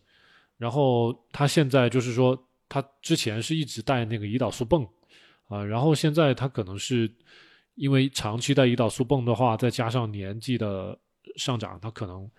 [0.57, 4.87] 然后他现在就是说，他之前是一直带那个胰岛素泵，
[5.47, 7.11] 啊，然后现在他可能是
[7.75, 10.97] 因为长期带胰岛素泵的话，再加上年纪的
[11.35, 12.29] 上涨，他可能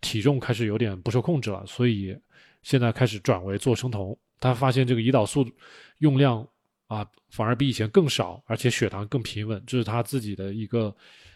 [0.00, 2.16] 体重开始有点不受控制了，所以
[2.62, 4.16] 现在开始转为做生酮。
[4.38, 5.48] 他发现这个胰岛素
[5.98, 6.46] 用量
[6.88, 10.94] 啊，反而比以前更少，而且血糖更平稳，这是他自己的一个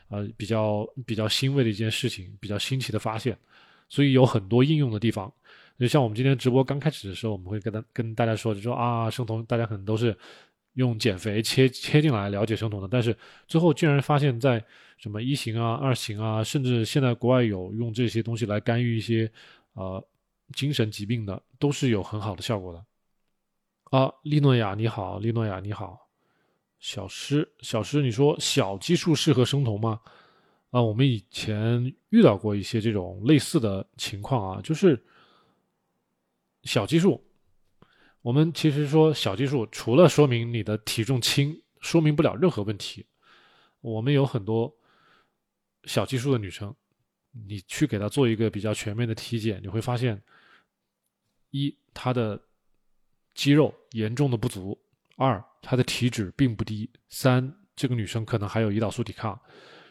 [0.08, 3.38] 呃比较比较欣慰的一件事情，比较新奇的发现。
[3.88, 5.32] 所以有很多应用的地方，
[5.78, 10.16] 就像我们今天直播刚开始的时候，我们会跟他跟大家说，就说啊，生酮大家可能都是
[10.74, 14.62] 用减肥切切进来了解生酮的，但是最后竟然发现，在
[14.96, 19.30] 什么一型啊、二型啊，甚至现在国外有用这些东西来干预一些
[19.74, 20.02] 呃
[20.54, 22.84] 精神疾病的，都是有很好的效果的。
[23.96, 26.08] 啊，利诺亚你好，利诺亚你好，
[26.80, 30.00] 小诗小诗，你说小基数适合生酮吗？
[30.76, 35.02] 啊，我们以前遇到过一些这种类似的情况啊，就是
[36.64, 37.24] 小基数。
[38.20, 43.06] 我们其实说小基数，除了说明你的体重轻，说明不了任何问题。
[43.80, 44.70] 我们有很多
[45.84, 46.76] 小基数的女生，
[47.30, 50.22] 你去给她做一个比较全面的体检，你会发现：
[51.52, 52.38] 一，她的
[53.32, 54.78] 肌肉严重的不足；
[55.16, 59.40] 二，她的体脂并不低；三，这个女生可能还有胰岛素抵抗。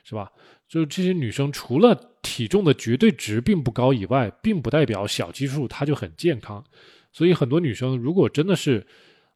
[0.08, 0.32] 是吧？
[0.68, 6.64] 就是这些女生，除了体重的绝对值并不高以外，并不代表小基数她就很健康。
[7.12, 8.86] 所以很多女生如果真的是，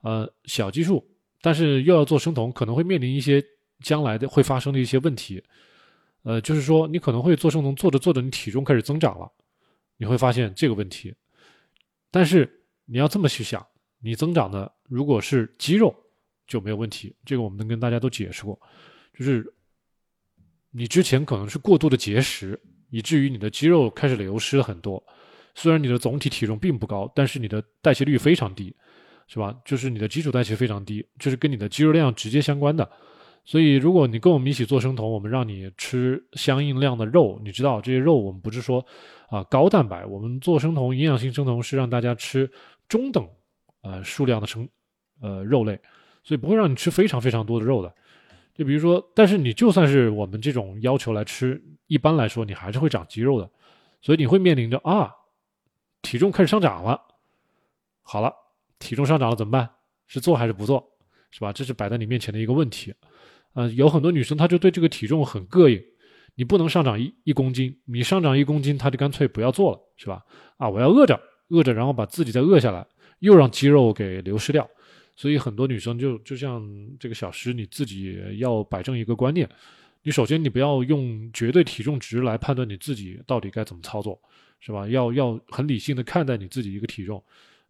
[0.01, 1.07] 呃，小基数，
[1.39, 3.43] 但是又要做生酮，可能会面临一些
[3.81, 5.41] 将来的会发生的一些问题。
[6.23, 9.31] 呃，就是说你可能会做生酮，做着做着你体重开始增长了，
[9.97, 11.13] 你会发现这个问题。
[12.09, 13.63] 但是你要这么去想，
[14.01, 15.95] 你增长的如果是肌肉
[16.47, 17.15] 就没有问题。
[17.23, 18.59] 这个我们能跟大家都解释过，
[19.13, 19.53] 就是。
[20.71, 25.03] 你之前可能是过度的节食，以至于你的肌肉开始流失了很多。
[25.55, 28.73] 虽然你的总体体重并不高，但是你的代谢率非常低，
[29.27, 29.55] 是吧？
[29.65, 32.89] 就是你的基础代谢非常低，这是跟你的肌肉量直接相关的。
[33.45, 38.85] 所以，如果你跟我们一起做生酮，我们让你吃相应量的肉，你知道这些肉我们不是说
[39.29, 42.49] 啊高蛋白，我们做生酮营养性生酮是让大家吃
[42.87, 43.27] 中等
[43.81, 44.69] 呃数量的生
[45.19, 45.79] 呃肉类，
[46.23, 47.91] 所以不会让你吃非常非常多的肉的。
[48.59, 53.49] 就比如说，但是你就算是我们这种要求来吃，一般来说你还是会长肌肉的，
[54.01, 55.09] 所以你会面临着啊，
[56.01, 56.99] 体重开始上涨了。
[58.01, 58.33] 好了，
[58.77, 59.69] 体重上涨了怎么办？
[60.07, 60.85] 是做还是不做？
[61.31, 61.53] 是吧？
[61.53, 62.93] 这是摆在你面前的一个问题。
[63.53, 65.81] 呃，有很多女生她就对这个体重很膈应，
[66.35, 70.21] 你不能上涨一一公斤，你上涨一公斤，她就干脆不要做了，是吧？
[70.57, 71.17] 啊，我要饿着，
[71.47, 72.85] 饿着，然后把自己再饿下来，
[73.19, 74.69] 又让肌肉给流失掉。
[75.19, 76.65] 所以很多女生就就像
[76.97, 79.49] 这个小诗，你自己要摆正一个观念，
[80.01, 84.17] 你首先你不要用绝对体重值来判断你自己到底该怎么操作，
[84.61, 84.87] 是吧？
[84.87, 87.21] 要要很理性的看待你自己一个体重，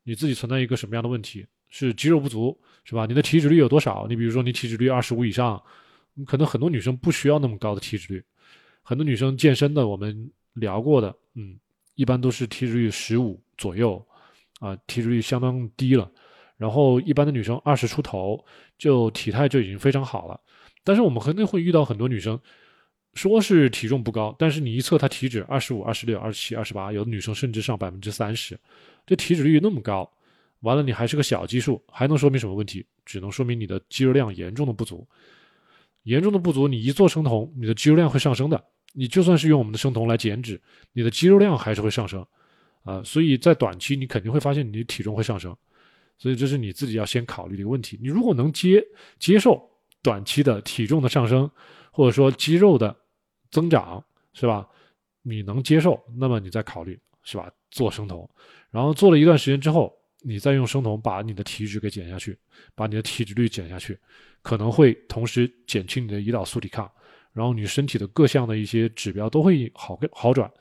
[0.03, 1.43] 你自己存在一个什么样的问题？
[1.69, 3.07] 是肌肉不足，是吧？
[3.07, 4.05] 你的体脂率有多少？
[4.07, 5.59] 你比如说你体脂率二十五以上，
[6.27, 8.23] 可能很多女生不需要那么高的体脂率，
[8.83, 11.57] 很多女生健身的我们聊过的，嗯，
[11.95, 14.05] 一般都是体脂率十五左右，
[14.59, 16.11] 啊，体脂率相当低了。
[16.59, 18.43] 然后一般的女生二十出头
[18.77, 20.37] 就体态就已经非常好了，
[20.83, 22.37] 但是我们肯定会遇到很多女生，
[23.13, 28.59] 说是体重不高，但是你一测她体脂二十五、二十六、二十七、二十八，有的女生甚至上百分之三十，
[29.07, 30.11] 这体脂率那么高，
[30.59, 32.85] 完了你还是个小基数，还能说明什么问题？
[33.05, 35.07] 只能说明你的肌肉量严重的不足。
[36.03, 38.61] 严重的不足，你一做生酮，你的肌肉量会上升的。
[38.93, 40.59] 你就算是用我们的生酮来减脂，
[40.93, 42.25] 你的肌肉量还是会上升，
[42.83, 45.55] 啊，所以在短期你肯定会发现你的体重会上升，
[46.19, 47.97] 所以这是你自己要先考虑的一个问题。
[47.99, 48.85] 你如果能接
[49.17, 49.67] 接受
[50.03, 51.49] 短期的体重的上升，
[51.91, 52.95] 或者说肌肉的
[53.49, 54.03] 增长，
[54.33, 54.67] 是吧？
[55.23, 57.51] 你能接受，那么你再考虑，是吧？
[57.71, 58.29] 做生酮，
[58.69, 62.37] 然后做了一段时间之后，你再用生酮把你的体脂给减下去，
[62.75, 63.97] 把你的体脂率减下去，
[64.41, 66.89] 可能会同时减轻你的胰岛素抵抗。
[67.31, 70.51] 然后你身体的各项的一些指标都会好好转，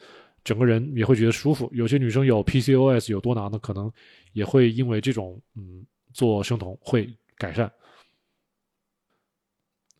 [0.48, 1.68] 整个人也会觉得舒服。
[1.74, 3.92] 有些女生有 PCOS 有多囊的，可能
[4.32, 5.84] 也会因为这种嗯
[6.14, 7.70] 做生酮会改善。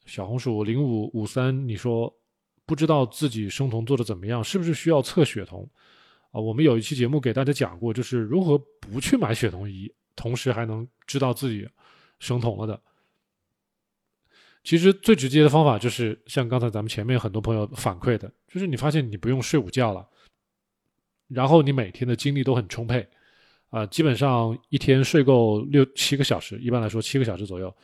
[0.07, 2.11] 小红薯零五五三，你说
[2.65, 5.69] 不知道自己生酮做的怎么样，是不是需要测血酮
[6.31, 6.41] 啊？
[6.41, 11.69] 我们有一期节目给大家讲过，就是如何不去买血酮仪，同时还能知道自己
[12.21, 12.83] 生酮了的。
[14.65, 20.09] 其实最直接的方法就是像刚才咱们前面很多朋友反馈的，就是你发现你不用睡午觉了，
[21.29, 23.07] 然后你每天的精力都很充沛，
[23.71, 27.75] 啊，基本上一天睡够六七个小时，一般来说七个小时左右，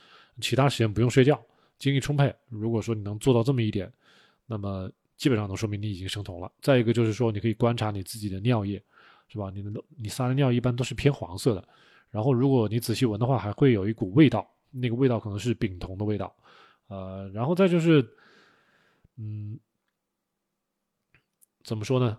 [0.41, 1.41] 其他时间不用睡觉，
[1.79, 2.35] 精力充沛。
[2.49, 3.93] 如果说你能做到这么一点，
[4.47, 6.51] 那么基本上能说明你已经生酮了。
[6.61, 8.83] 再一个就是说，你可以观察你自己的尿液，
[9.29, 9.51] 是吧？
[9.55, 11.69] 你的你撒的尿一般都是偏黄色的，
[12.11, 16.35] 然后如果你仔细闻的话，还会有一股味道，那个味道可能是丙酮的味道。
[16.89, 18.07] 呃，然后再就是，
[19.17, 19.59] 嗯，
[21.63, 22.19] 怎么说呢？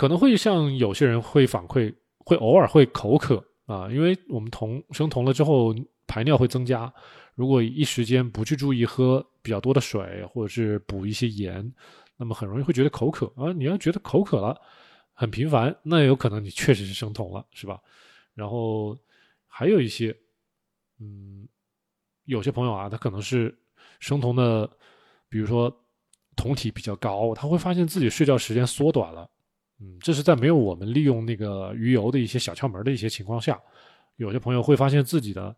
[0.00, 3.36] 可能会像有些人会反馈，会偶尔会口渴
[3.66, 5.74] 啊，因为我们酮生酮了之后，
[6.06, 6.90] 排尿会增加。
[7.34, 11.70] 如果一时间不去注意喝比较多的水，或者是补一些盐，
[12.16, 13.52] 那么很容易会觉得口渴啊。
[13.52, 14.58] 你要觉得口渴了，
[15.12, 17.78] 很频繁，那有可能你确实是生酮了，是吧？
[18.32, 18.98] 然后
[19.46, 20.16] 还有一些，
[20.98, 21.46] 嗯，
[22.24, 23.54] 有些朋友啊，他可能是。
[23.98, 24.66] 生酮的，
[25.28, 25.70] 比如说
[26.36, 29.28] 酮体比较高，他会发现自己睡觉时间缩短了。
[29.80, 33.58] 嗯，这是在没有我们利用那个鱼油的一些小窍门的一些情况下，
[34.16, 35.56] 有些朋友会发现自己的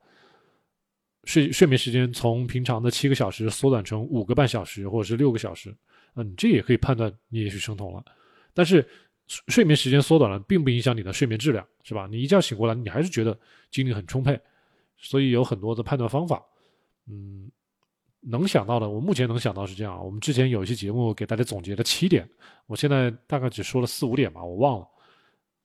[1.25, 5.75] 睡睡眠时间从平常的七个小时缩短成五个半小时或者是六个小时。
[6.15, 8.05] 嗯，这也可以判断你也是生酮了。
[8.55, 8.87] 但是
[9.27, 12.07] 睡眠时间缩短了，并不影响你的睡眠质量，是吧？
[12.07, 13.37] 你一觉醒过来，你还是觉得
[13.71, 14.39] 精力很充沛。
[14.99, 16.41] 所以有很多的判断方法。
[17.09, 17.51] 嗯。
[18.25, 20.03] 能想到的，我目前能想到是这样。
[20.05, 22.29] 我们之前有一期节目给大家总结了七点，
[22.67, 24.87] 我现在大概只说了四五点吧，我忘了。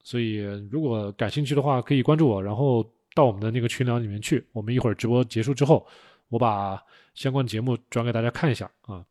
[0.02, 0.38] 所以
[0.70, 4.44] 如果感兴趣的话，可以关注我，然后到我们的那个群聊里面去。
[4.52, 5.86] 我们一会儿直播结束之后，
[6.28, 6.82] 我把
[7.14, 9.04] 相关节目转给大家看一下啊。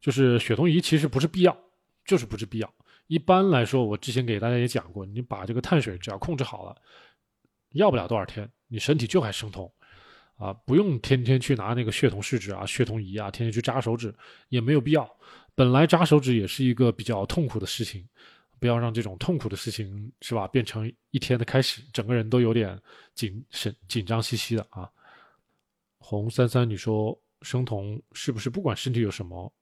[0.00, 1.56] 就是血酮仪其实不是必要，
[2.04, 2.74] 就是不是必要。
[3.06, 6.76] 一般来说，我之前给大家也讲过，你把这个碳水只要控制好了，
[7.72, 9.70] 要不了多少天，你身体就还生酮。
[10.36, 14.14] 啊，不用天天去拿那个血酮试纸啊、血酮仪啊，天天去扎手指
[14.48, 15.08] 也没有必要。
[15.54, 18.04] 本来扎手指也是一个比较痛苦的事情，
[18.58, 22.76] 不要让这种痛苦的事情是吧变成一天的开始，整个人都有点
[23.14, 24.90] 紧神紧张兮兮的啊。
[25.98, 29.52] 红三三，你说生酮是不是不管身体有什么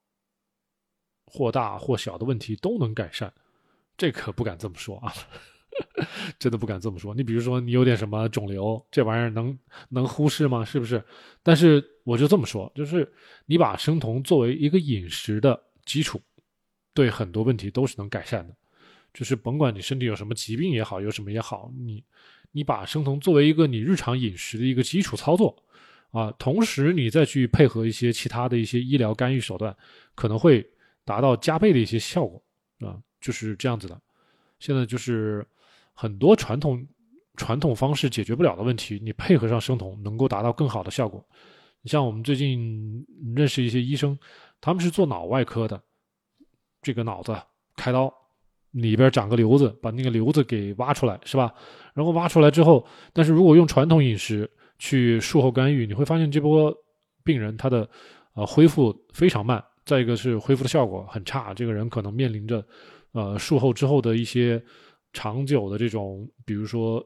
[1.27, 3.33] 或大或小的问题都能改善？
[3.97, 5.13] 这可不敢这么说啊。
[6.39, 7.15] 真的不敢这么说。
[7.15, 9.59] 你比如说，你有点什么肿瘤，这玩意儿能
[9.89, 10.65] 能忽视吗？
[10.65, 11.03] 是不是？
[11.43, 13.11] 但是我就这么说，就是
[13.47, 16.21] 你把生酮作为一个饮食的基础，
[16.93, 18.55] 对很多问题都是能改善的。
[19.15, 22.03] 就是甭管你身体有什么疾病也好，有什么也好，你
[22.51, 25.57] 你把生酮作为一个你日常饮食的一个基础操作
[26.11, 29.75] 啊，同时你再去配合一些其他的一些医疗干预手段，
[30.15, 30.67] 可能会
[31.05, 32.43] 达到加倍的一些效果
[32.81, 33.99] 啊，就是这样子的。
[34.59, 35.47] 现在就是。
[36.03, 36.85] 很多传统
[37.37, 41.25] 传统方式解决不了的问题，你配合上生酮，能够达到更好的效果。
[41.81, 44.19] 你像我们最近认识一些医生，
[44.61, 45.81] 他们是做脑外科的，
[46.83, 47.33] 这个脑子
[47.77, 48.12] 开刀，
[48.73, 51.55] 里边长个瘤子，把那个瘤子给挖出来，是吧？
[51.95, 56.75] 然后挖出来之后，但是如果用传统饮食去术后干预，你会发现这波
[57.23, 57.88] 病人他的
[58.35, 62.67] 呃恢复非常慢，再一个是恢复的效果很差，这个人可能面临着
[63.12, 64.61] 呃术后之后的一些。
[65.12, 67.05] 长久的这种，比如说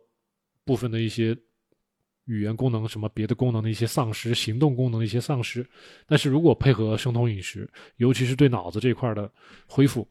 [0.64, 1.36] 部分的一些
[2.24, 5.64] 语言功能、什么别的功能的一些丧失，行动功能的一些丧失，
[6.06, 9.30] 但是如果配合生酮饮食，尤其是对脑子这块的
[9.66, 10.08] 恢复，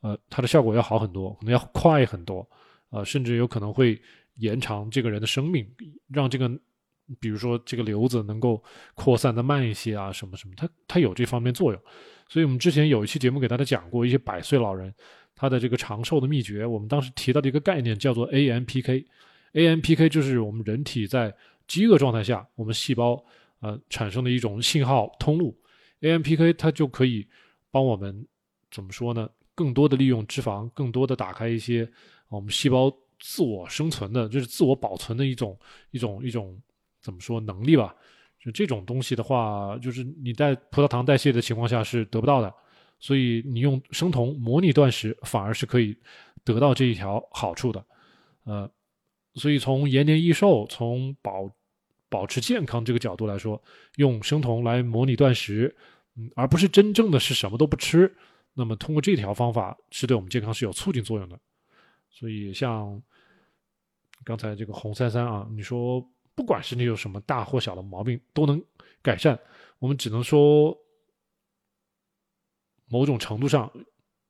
[0.00, 2.48] 呃，它的效果要好很多，可能要快很多，
[2.90, 4.00] 呃，甚至有可能会
[4.36, 5.64] 延长这个人的生命，
[6.08, 6.50] 让这个，
[7.20, 8.62] 比如说这个瘤子能够
[8.94, 11.80] 扩散的慢一些啊，什么什么，它它有这方面作用。
[12.28, 14.92] 所以我们之前有一期节目给大家讲过一些百岁老人。
[15.34, 21.34] 它的这个长寿的秘诀，我们当时提到的一个概念叫做 AMPK，AMPK 就是我们人体在
[21.66, 23.24] 饥饿状态下，我们细胞
[23.60, 25.56] 呃产生的一种信号通路。
[26.00, 27.26] AMPK 它就可以
[27.70, 28.26] 帮我们
[28.70, 29.28] 怎么说呢？
[29.54, 31.88] 更多的利用脂肪，更多的打开一些
[32.28, 32.90] 我们细胞
[33.20, 35.58] 自我生存的，就是自我保存的一种
[35.90, 36.58] 一种一种
[37.00, 37.94] 怎么说能力吧？
[38.40, 42.52] 就这种东西的话，就是你在葡萄糖代谢的情况下是得不到的，
[43.02, 45.96] 所以你用生酮模拟断食反而是可以
[46.44, 47.84] 得到这一条好处的。
[48.44, 48.70] 呃，
[49.34, 51.50] 所以从延年益寿、从保
[52.08, 53.60] 保持健康这个角度来说，
[53.96, 55.74] 用生酮来模拟断食。
[56.14, 58.14] 嗯，而不是真正的是什么都不吃，
[58.54, 61.36] 那么通过这条方法是对我们健康是有促进作用的。
[62.08, 63.02] 所以像
[64.22, 68.62] 刚才这个红三三啊，你说不管是你有什么大或小的毛病都能
[69.02, 69.36] 改善，
[69.78, 70.76] 我们只能说
[72.92, 73.72] 某种程度上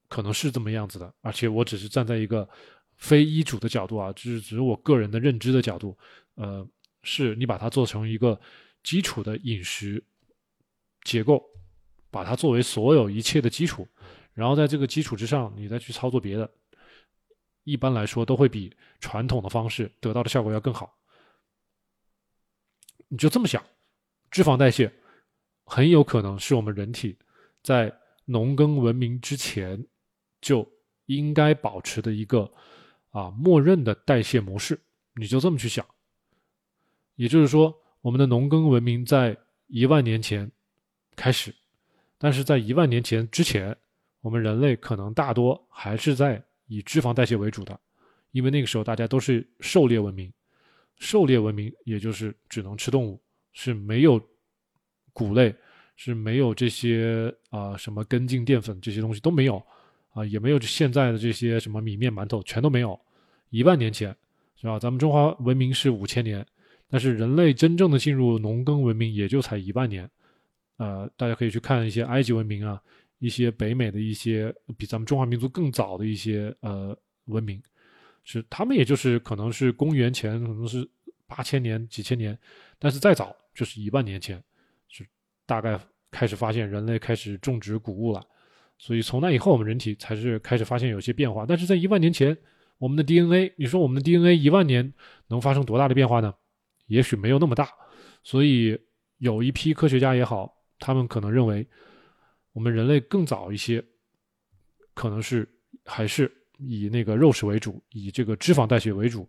[0.08, 1.12] 可能是这么样子的。
[1.20, 2.48] 而且我只是站在一个
[2.96, 5.98] 非医嘱的角度啊，就是只是我个人的认知的角度，
[6.36, 6.66] 呃，
[7.02, 8.40] 是你把它做成一个
[8.82, 10.02] 基础的饮食
[11.02, 11.42] 结构。
[12.12, 13.88] 把它作为所有一切的基础，
[14.34, 16.46] 然后在这个基础之上，你再去操作别的，
[17.64, 18.70] 一般来说都会比
[19.00, 20.94] 传统的方式得到的效果要更好。
[23.08, 23.64] 你就这么想，
[24.30, 24.92] 脂肪代谢
[25.64, 27.16] 很有可能是我们人体
[27.62, 27.90] 在
[28.24, 29.84] 农耕文明之前
[30.40, 30.70] 就
[31.06, 32.50] 应该保持的一个
[33.10, 34.80] 啊默认的代谢模式。
[35.14, 35.86] 你就这么去想，
[37.16, 40.50] 也就是说，我们的农耕文明在一万年前
[41.14, 41.54] 开始。
[42.16, 43.76] 但是在一万年前之前，
[44.20, 47.78] 我们人类可能大多还是在以脂肪代谢为主的，
[48.30, 50.32] 因为那个时候大家都是狩猎文明，
[50.98, 53.20] 狩猎文明也就是只能吃动物，
[53.52, 54.18] 是没有
[55.12, 55.54] 谷类，
[56.04, 59.64] 是没有这些啊什么根茎淀粉这些东西都没有，
[60.10, 63.00] 啊也没有现在的这些什么米面馒头全都没有，
[63.50, 64.12] 一万年前
[64.56, 64.80] 是吧？
[64.80, 66.44] 咱们中华文明是五千年，
[66.88, 70.10] 但是人类真正的进入农耕文明也就才一万年。
[70.78, 72.82] 呃，大家可以去看一些埃及文明啊，
[73.20, 77.62] 一些北美的一些比咱们中华民族更早的一些呃文明，
[78.24, 80.84] 是他们也就是可能是公元前可能是
[81.28, 82.36] 八千年几千年，
[82.80, 84.42] 但是再早就是一万年前，
[84.88, 85.06] 是
[85.46, 85.78] 大概
[86.12, 88.24] 开始发现人类开始种植谷物了，
[88.78, 92.36] 所以从那以后我们人体才是开始发现有些变化，但是在一万年前，
[92.78, 94.92] 我们的 DNA，你说我们的 DNA 一万年
[95.26, 96.32] 能发生多大的变化呢？
[96.86, 97.68] 也许没有那么大，
[98.22, 98.78] 所以
[99.18, 100.54] 有一批科学家也好。
[100.84, 101.64] 他们可能认为，
[102.52, 103.80] 我们人类更早一些，
[104.94, 105.48] 可能是
[105.84, 109.28] 还是以那个肉食为主，以这个脂肪代谢为主。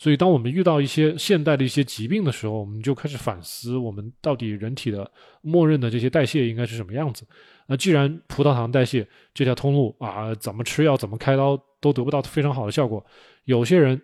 [0.00, 5.08] 所以，当我们遇到一些现代的一些疾病的时候，我们就开始反思，我们到底人体的
[5.42, 7.26] 默认的这些代谢应该是什么样子？
[7.66, 13.04] 那既然葡萄糖代谢这条通路啊，怎么吃药、怎么开刀都得不到非常好的效果，
[13.44, 14.00] 有些人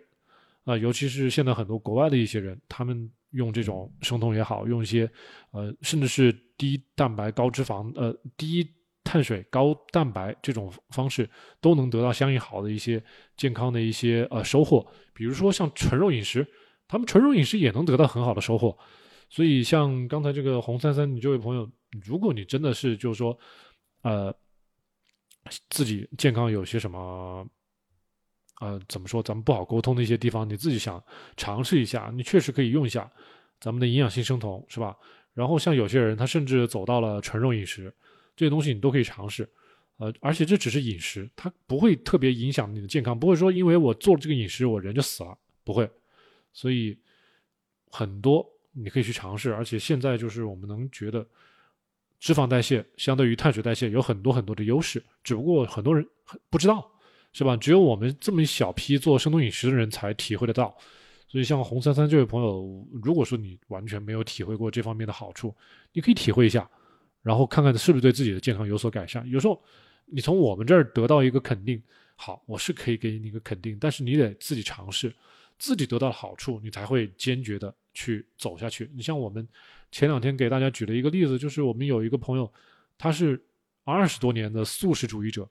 [0.65, 3.09] 啊，尤其是现在很多国外的一些人，他们。
[3.31, 5.07] 用这种生酮也好，用一些
[5.51, 8.65] 呃，甚至是低蛋白高脂肪呃低
[9.07, 11.29] 碳水高蛋白这种方式，
[11.61, 13.01] 都能得到相应好的一些
[13.37, 14.85] 健康的一些呃收获。
[15.13, 16.45] 比如说像纯肉饮食，
[16.89, 18.77] 他们纯肉饮食也能得到很好的收获。
[19.29, 21.69] 所以像刚才这个红三三，你这位朋友，
[22.03, 23.37] 如果你真的是就是说
[24.01, 24.35] 呃
[25.69, 27.47] 自己健康有些什么。
[28.59, 29.21] 呃，怎么说？
[29.21, 30.99] 咱们不好沟通的一些地方，你自己想
[31.35, 33.07] 尝试一下，你确实可以用一下
[33.59, 34.97] 咱们的营养性生酮，是吧？
[35.35, 37.93] 然后像有些人，他甚至走到了纯肉饮食，
[38.37, 39.45] 这些东西你都可以尝试。
[39.97, 45.89] 呃，而且这只是饮食，它不会特别影响你的健康，不会说因为我做了这个饮食，我人就死了，不会。
[46.53, 46.97] 所以
[47.91, 51.27] 很多你可以去尝试，而且现在就是我们能觉得
[52.19, 56.07] 脂肪代谢相对于碳水代谢有很多很多的优势，只不过很多人
[56.49, 56.89] 不知道。
[57.33, 57.55] 是吧？
[57.55, 60.75] 只有我们这么一小批做生酮饮食的人才体会得到。
[61.27, 65.55] 所以，像红三三这位朋友，如果说你完全没有体会过这方面的好处，
[65.91, 66.67] 你可以体会一下，
[67.27, 69.29] 然后看看是不是对自己的健康有所改善。
[69.29, 69.61] 有时候，
[70.05, 71.83] 你从我们这儿得到一个肯定，
[72.15, 75.13] 好，我是可以给你一个肯定，但是你得自己尝试，
[75.59, 78.89] 自己得到好处，你才会坚决的去走下去。
[78.95, 79.45] 你像我们
[79.91, 82.49] 前两天给大家举了一个例子，就是我们有一个朋友，
[82.97, 83.43] 他是
[83.83, 85.49] 二十多年的素食主义者。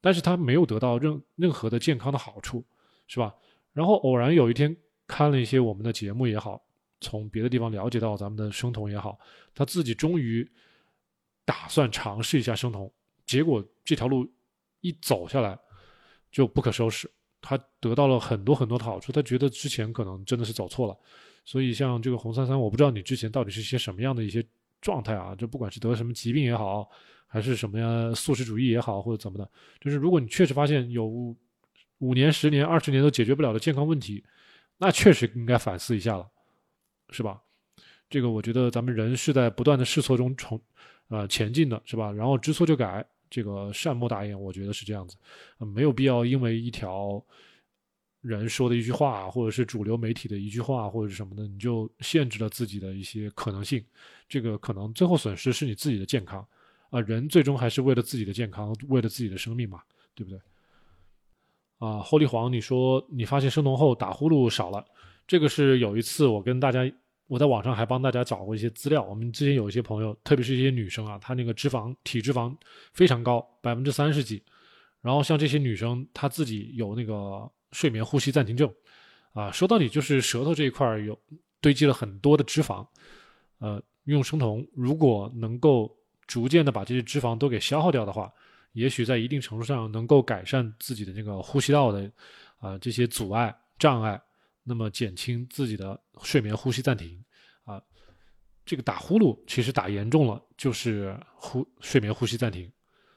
[0.00, 2.64] 但是他没有得到任任何的健康的好处，
[3.08, 3.34] 是吧？
[3.72, 4.74] 然后偶然有一天
[5.08, 6.62] 看了一些我们的节目也好，
[7.00, 9.18] 从别的地方了解到咱们的生酮也好，
[9.54, 10.48] 他自己终于
[11.48, 12.92] 打算尝试一下生酮，
[13.24, 14.30] 结果这条路
[14.82, 15.58] 一走下来
[16.30, 17.10] 就不可收拾。
[17.40, 20.94] 他得到了很多很多的好处，他觉得之前可能真的是走错了。
[21.46, 24.44] 所以像这个红三三，我不知道你之前到底是些什么样的一些
[24.82, 25.34] 状态啊？
[25.34, 26.86] 就不管是得什么疾病也好。
[27.30, 28.14] 还是什么呀？
[28.14, 31.06] 素食主义也好，或者怎么的，就是如果你确实发现有
[31.98, 34.24] 五年、十年、二十年都解决不了的健康问题，
[34.78, 36.26] 那确实应该反思一下了，
[37.10, 37.42] 是吧？
[38.08, 40.58] 这个我觉得咱们人是在不断的试错中重
[41.08, 42.12] 呃前进的，是吧？
[42.12, 45.16] 然后知错就改，这个善莫大焉，我觉得是这样子，
[45.58, 47.22] 没有必要因为一条
[48.20, 53.84] 人说的一句话，或者是主流媒体的一句话，或者是什么的，你就限制了自己的一些可能性。
[54.28, 56.46] 这个可能最后损失是你自己的健康
[56.90, 59.82] 啊，人最终还是为了自己的健康，为了自己的生命嘛，
[60.14, 60.38] 对不对？
[61.78, 64.84] 啊，后立黄，你说你发现生酮后打呼噜少了，
[65.26, 66.80] 这个是有一次我跟大家，
[67.28, 69.02] 我在网上还帮大家找过一些资料。
[69.04, 72.52] 我们之前有一些朋友，特别是一些女生啊，她那个脂肪体脂肪
[72.92, 74.42] 非常高，百分之三十几。
[75.00, 78.68] 然后像这些女生，她自己有那个睡眠呼吸暂停症，
[79.32, 81.16] 啊，说到底就是舌头这一块有
[81.60, 82.84] 堆积了很多的脂肪。
[83.58, 88.32] 呃，用生酮如果能够逐渐的把这些脂肪都给消耗掉的话。
[88.72, 92.08] 也许在一定程度上能够改善自己的那个呼吸道的
[92.58, 94.20] 啊这些阻碍障碍，
[94.68, 97.24] 那么减轻自己的睡眠呼吸暂停
[97.64, 97.82] 啊，
[98.66, 102.70] 这个打呼噜其实打严重了就是呼睡眠呼吸暂停，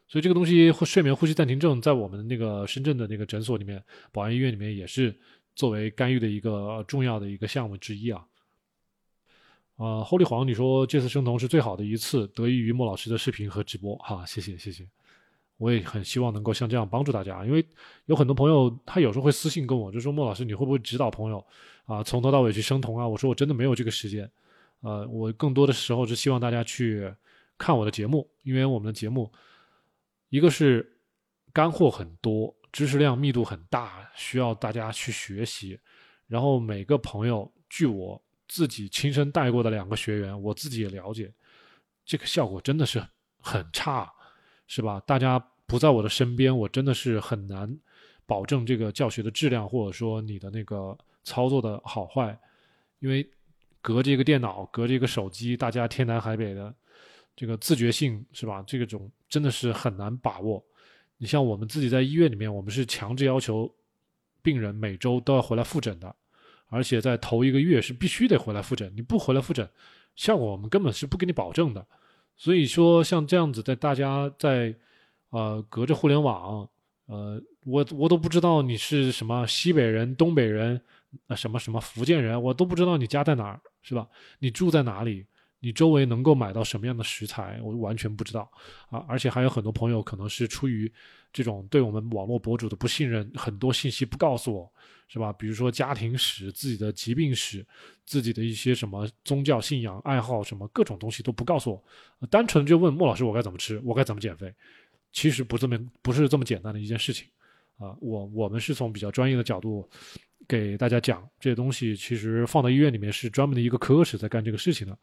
[0.08, 5.14] 所以这个东西睡眠呼吸暂停症在我们那个深圳的那个诊所里面，宝安医院里面也是
[5.54, 8.26] 作为干预的一个重要的一个项目之一啊。
[9.76, 14.88] 啊，后立黄，你说这次生酮是最好的一次，得益于莫老师的视频和直播，哈，谢谢谢谢。
[15.62, 17.64] 我也很希望能够像这样帮助大家，因为
[18.06, 21.46] 有很多朋友他有时候会私信跟我，就说莫老师你会不会指导朋友
[21.86, 23.08] 啊从头到尾去生酮啊？
[23.08, 24.28] 我说我真的没有这个时间，
[24.80, 27.14] 呃，我更多的时候是希望大家去
[27.60, 29.32] 看我的节目，因为我们的节目
[30.30, 30.98] 一个是
[31.54, 35.80] 干货很多，知识量密度很大，需要大家去学习。
[36.26, 41.32] 然后每个朋友，据我自己亲身带过的两个学员，我自己也了解，
[42.04, 43.06] 这个效果真的是
[43.40, 44.12] 很差，
[44.66, 45.00] 是吧？
[45.06, 45.40] 大家。
[45.72, 47.80] 不在我的身边，我真的是很难
[48.26, 52.38] 保证这个教学的质量，或者说你的那个操作的好坏，
[53.00, 53.26] 因为
[53.82, 56.76] 隔着一个电脑，隔着一个手机，大家天南海北的，
[57.38, 58.62] 这个自觉性是吧？
[58.68, 60.62] 这种真的是很难把握。
[61.18, 63.74] 你像我们自己在医院里面，我们是强制要求
[64.42, 66.14] 病人每周都要回来复诊的，
[66.68, 69.70] 而且在头一个月是必须得回来复诊，你不回来复诊，
[70.18, 71.88] 效果我们根本是不给你保证的。
[72.36, 74.76] 所以说，像这样子，在大家在
[75.32, 76.66] 呃，隔着互联网，
[77.08, 80.80] 呃，我我都不知道你是什么西北人、东北人，
[81.28, 84.08] 呃，什么什么福建人，我都不知道你家在哪儿，是吧？
[84.40, 85.26] 你住在哪里？
[85.64, 87.60] 你周围能够买到什么样的食材？
[87.62, 88.50] 我完全不知道
[88.90, 89.06] 啊！
[89.08, 90.92] 而且还有很多朋友可能是出于
[91.32, 94.74] 这种对我们网络博主的不信任，很多信息不告诉我，
[95.08, 95.32] 是吧？
[95.34, 97.64] 比如说家庭史、自己的疾病史、
[98.08, 101.72] 自己的一些什么宗教信仰、爱好什么各种东西都不告诉
[102.20, 104.52] 我，单纯就问莫老师我该怎么吃，我该怎么减肥？
[105.12, 107.28] 其实不这么不是这么简单的一件事情，
[107.78, 109.88] 啊，我我们是从比较专业的角度
[110.48, 111.96] 给大家讲这些东西。
[111.96, 114.98] 其实放到医院里面是专门的一个科室在干这个事情的，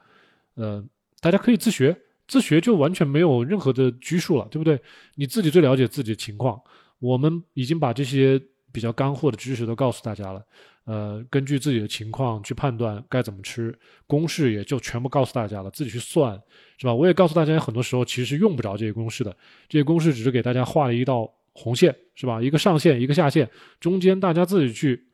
[0.54, 0.84] 呃，
[1.20, 1.96] 大家可以自学，
[2.26, 4.80] 自学就完全没有任何的拘束了，对不对？
[5.14, 6.60] 你自己最了解自己的情况，
[6.98, 8.40] 我们已经把这些
[8.72, 10.44] 比较干货的知识都告诉大家了。
[10.88, 16.32] 呃，根据自己的情况去判断该怎么吃，公式也就全部告诉大家了，自己去算，
[16.78, 16.94] 是吧？
[16.94, 19.36] 我也告诉大家，很多时候其实是用不着这些公式的，
[19.68, 22.40] 这些公式只是给大家画了一道红线，是吧？
[22.40, 23.46] 一个上限，一个下限，
[23.78, 25.06] 中间大家自己去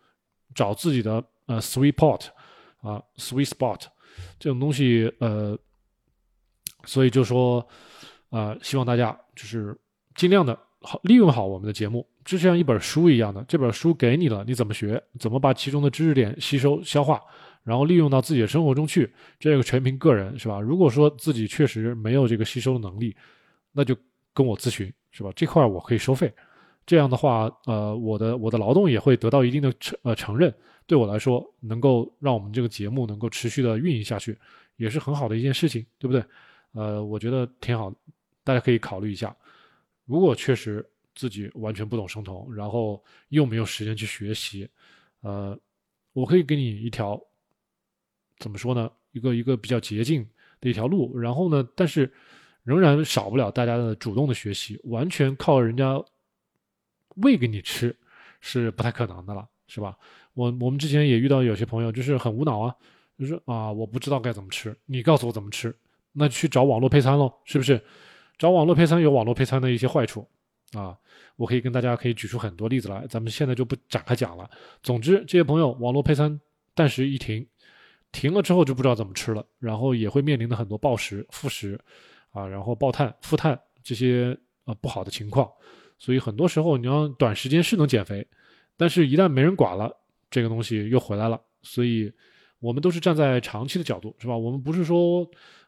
[0.55, 2.25] 找自己的呃 sweet pot
[2.81, 3.81] 啊 sweet spot
[4.39, 5.59] 这种东西，呃，
[6.85, 7.66] 所以就说
[8.31, 9.77] 啊，希望大家就是
[10.14, 12.07] 尽量的好利用好我们的节目。
[12.24, 15.03] 就像一本书一样的，这本书给你了，你怎么学？
[15.18, 17.20] 怎么把其中的知识点吸收、消化，
[17.62, 19.12] 然后利用到自己的生活中去？
[19.39, 20.61] 这个全凭个人，是吧？
[20.61, 23.14] 如果说自己确实没有这个吸收能力，
[23.72, 23.95] 那就
[24.32, 25.30] 跟我咨询，是吧？
[25.37, 26.32] 这块我可以收费。
[26.87, 30.53] 这样的话，呃，我的我的劳动也会得到一定的承呃承认。
[30.87, 34.39] 对我来说，能够让我们这个节目能够持续的运营下去，
[34.76, 36.22] 也是很好的一件事情，对不对？
[36.72, 37.93] 呃，我觉得挺好，
[38.43, 39.35] 大家可以考虑一下。
[40.05, 40.84] 如果确实，
[41.14, 44.68] 自己完全不懂生酮，然后又没有时间去学习，
[45.20, 45.59] 呃，
[46.12, 47.20] 我可以给你一条
[48.38, 48.90] 怎么说呢？
[49.12, 50.28] 一个一个比较捷径
[50.61, 51.16] 的一条路。
[51.16, 52.12] 然后呢，但是
[52.64, 56.02] 仍然少不了大家的主动的学习，完全靠人家
[57.16, 57.96] 喂给你吃
[58.40, 59.96] 是不太可能的了，是吧？
[60.34, 62.74] 我我们之前也遇到有些朋友就是很无脑啊，
[63.16, 65.72] 就是啊，我不知道该怎么吃，你告诉我怎么吃，
[66.11, 67.80] 那去找网络配餐喽，是不是？
[68.39, 70.28] 找网络配餐有网络配餐的一些坏处。
[70.72, 70.99] 啊，
[71.37, 74.51] 我可以跟大家可以举出很多例子来，咱们现在就不展开讲了。
[74.82, 76.41] 总之，这些朋友网络配餐
[76.74, 77.47] 暂时一停，
[78.11, 81.78] 停了之后就不知道怎么吃了，然后也会面临的很多暴食、复食，
[82.32, 85.49] 啊，然后爆碳、负碳这些呃不好的情况。
[85.97, 88.26] 所以很多时候你要短时间是能减肥，
[88.76, 89.97] 但是一旦没人管了，
[90.28, 91.41] 这个东西又回来了。
[91.62, 92.12] 所以
[92.59, 94.37] 我们都是站在长期的角度，是吧？
[94.37, 95.24] 我们不是说，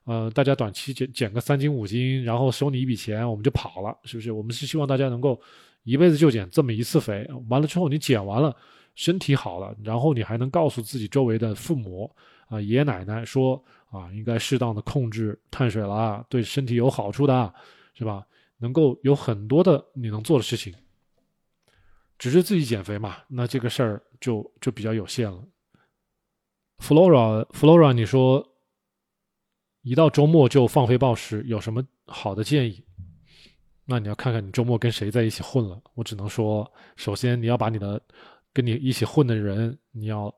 [0.06, 4.30] 呃，大家短期减减个三斤五斤，然后收你一笔钱，我们就跑了，是不是？
[4.30, 5.38] 我们是希望大家能够
[5.82, 8.56] 一辈子就减这么一次肥，完了之后你减完了，
[8.94, 12.08] 身体好了，然后你还能告诉自己周围的父母
[12.48, 17.52] 啊、爷爷奶奶说啊，应该适当的控制碳水了，对身体有好处的，
[17.92, 18.24] 是吧？
[18.58, 20.72] 能够有很多的你能做的事情。
[22.16, 25.44] 只是自己减肥嘛，那这个事儿就就比较有限了。
[26.78, 28.46] Flora，Flora，你说
[29.86, 32.82] 一到周末就放飞暴食，有什么好的建议？
[33.84, 35.80] 那你要看看你周末跟谁在一起混了。
[35.94, 38.02] 我只能说，首先你要把你的
[38.52, 40.34] 跟你一起混的人，你要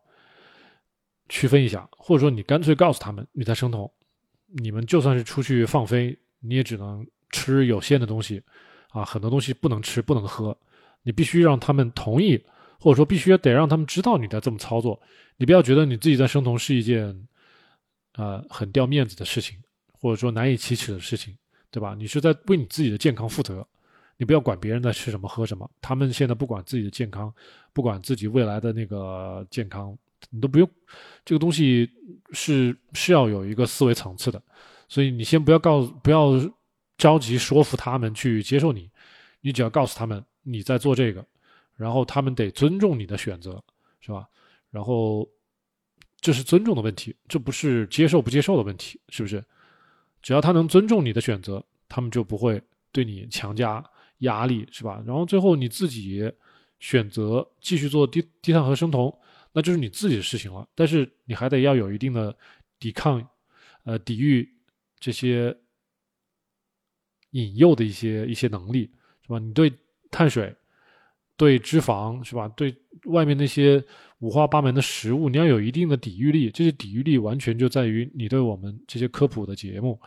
[1.31, 3.91] 区分一下，或者说你干脆告诉他们你在生酮，
[4.49, 8.43] 你们就算是出去放飞，你也只能吃有限的东西，
[8.91, 10.55] 啊，很多东西不能吃不能喝，
[11.03, 12.39] 你必须让他们同意。
[12.81, 15.01] 或者说，必须得让他们知道你在这么操作。
[15.39, 17.27] 你不要觉得你自己在生酮是一件，
[18.19, 19.57] 呃，很掉面子的事情，
[19.93, 21.39] 或者说难以启齿的事情，
[21.71, 21.95] 对吧？
[21.97, 23.65] 你是在为你自己的健康负责。
[24.17, 27.33] 你不要管别人在吃什么喝什么，他们现在不管自己的健康，
[27.73, 29.97] 不管自己未来的那个健康，
[30.31, 30.69] 你都不用。
[31.25, 31.89] 这个东西
[32.33, 34.43] 是是要有一个思维层次的，
[34.89, 36.33] 所以你先不要告，不要
[36.97, 38.91] 着急说服他们去接受你，
[39.41, 41.25] 你只要告诉他们你在做这个。
[41.77, 43.63] 然后他们得尊重你的选择，
[44.01, 44.27] 是吧？
[44.73, 45.25] 然后
[46.21, 49.45] 这是尊重的问题，这不是接受不接受的问题，是不是？
[50.21, 52.61] 只要他能尊重你的选择，他们就不会
[52.91, 53.83] 对你强加
[54.19, 55.01] 压力，是吧？
[55.07, 56.31] 然后最后你自己
[56.81, 59.17] 选择继续做低低碳和生酮，
[59.53, 60.69] 那就是你自己的事情了。
[60.75, 62.37] 但是你还得要有一定的
[62.81, 63.25] 抵抗，
[63.85, 64.49] 呃，抵御
[64.99, 65.57] 这些
[67.31, 68.91] 引诱的一些一些能力，
[69.23, 69.39] 是吧？
[69.39, 69.73] 你对
[70.11, 70.55] 碳水。
[71.37, 72.49] 对脂肪是吧？
[72.57, 73.81] 对外面那些
[74.19, 76.51] 五花八门的食物，你要有一定的抵御力。
[76.51, 80.01] 这些抵御力完全就在于你对我们这些科普的节目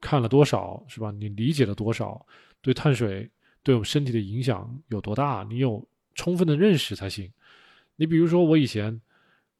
[0.00, 1.10] 看了多少，是吧？
[1.10, 2.24] 你理解了多少？
[2.60, 3.30] 对碳水
[3.62, 5.46] 对我们身体的影响有多大？
[5.48, 7.30] 你有充分的认识才行。
[7.96, 9.00] 你比如说，我以前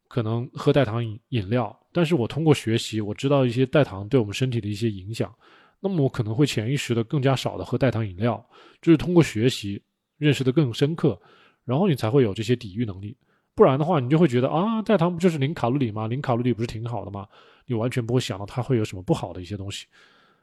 [0.09, 5.32] 可能喝代糖饮饮料，但是我通过学习，我知道一些代糖对我们身体的一些影响，
[5.80, 8.44] 那么我可能会潜意识的更加少的喝代糖饮料，
[8.80, 9.82] 就是通过学习。
[10.18, 11.20] 认识的更深刻，
[11.64, 13.16] 然后你才会有这些抵御能力。
[13.55, 16.07] 不然的话，你就会觉得啊，代糖不就是零卡路里吗？
[16.07, 17.28] 零卡路里不是挺好的吗？
[17.66, 19.86] 你完全不会想到它会有什么不好的一些东西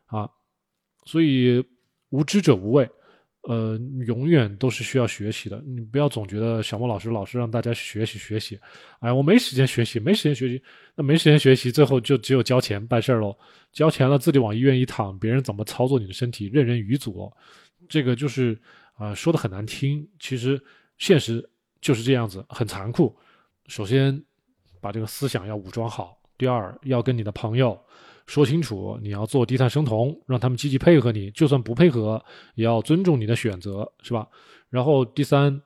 [0.06, 0.30] 啊。
[1.06, 1.64] 所以
[2.10, 2.90] 无知者无畏，
[3.42, 5.62] 呃，永远都是需要学习的。
[5.66, 8.60] 你不要总觉得小莫老师老是让大家学习学习，
[9.00, 10.62] 哎，我没时间学习，没时间学习，
[10.96, 13.36] 那没时间学习，最后就只有交钱办事儿喽。
[13.72, 17.32] 交钱了，自己往医院一躺，别人怎么操作你的身体，任人鱼族。
[17.88, 18.60] 这个就是。
[19.00, 20.62] 啊，说的很难听，其实
[20.98, 21.50] 现实
[21.82, 23.16] 就是这样子，很残酷。
[23.68, 24.24] 首先，
[24.82, 27.80] 把这个思想要武装好；第二，要跟你的朋友
[28.26, 32.24] 说清楚，你要做低碳生酮，让他们积极配合你，就算不配合，
[32.56, 34.28] 也要尊重你的选择，是吧？
[34.70, 35.62] 然后第三，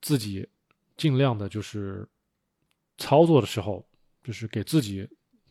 [0.00, 0.48] 自己
[0.96, 2.08] 尽量的就是
[2.98, 3.86] 操作的时候，
[4.22, 5.08] 就是给自己。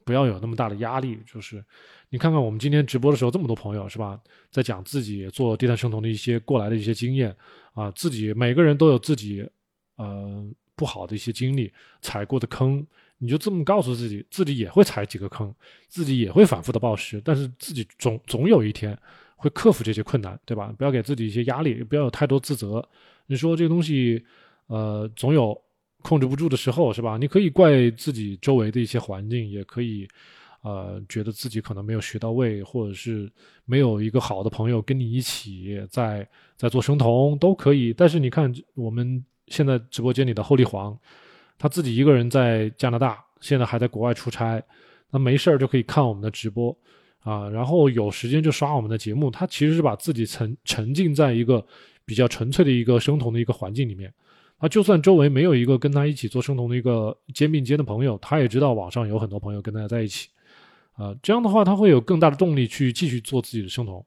[0.10, 1.64] 不要有那么大的压力，就是
[2.10, 7.30] 你看看我们今天直播的时候，这么多朋友是吧，在讲自己做低碳生酮的一些过来的一些经验
[7.76, 9.47] 啊，自己每个人都有自己
[9.97, 10.43] 呃
[10.76, 12.84] 不好的一些经历，踩过的坑，
[13.20, 15.53] 你就这么告诉自己，自己也会踩几个坑，
[15.88, 18.97] 自己也会反复的暴食，但是自己总总有一天
[19.36, 20.74] 会克服这些困难，对吧？
[20.76, 22.84] 不要给自己一些压力，不要有太多自责。
[23.28, 24.26] 你说这个东西，
[24.66, 25.55] 呃，总有。
[26.02, 27.18] 控制不住的时候，是吧？
[27.18, 30.08] 你可以怪自己周围的一些环境，也可以，
[30.62, 33.30] 呃，觉得自己可能没有学到位，或者是
[33.66, 37.93] 没有一个好的朋友跟你一起在在做生酮，都可以。
[37.93, 40.97] 但是你看，我们现在直播间里的后立黄，
[41.58, 44.62] 他自己一个人在加拿大，现在还在国外出差，
[45.12, 46.76] 那没事儿就可以看我们的直播
[47.20, 49.30] 啊，然后有时间就刷我们的节目。
[49.30, 51.66] 他其实是把自己沉沉浸在一个
[52.06, 54.14] 比较纯粹的一个生酮的一个环境里面。
[54.60, 60.28] 啊，就算周围没有一个跟他一起做生酮的一个肩并肩的朋友，他也知道网上有很多朋友跟他在一起，
[60.93, 64.05] 啊，这样的话他会有更大的动力去继续做自己的生酮，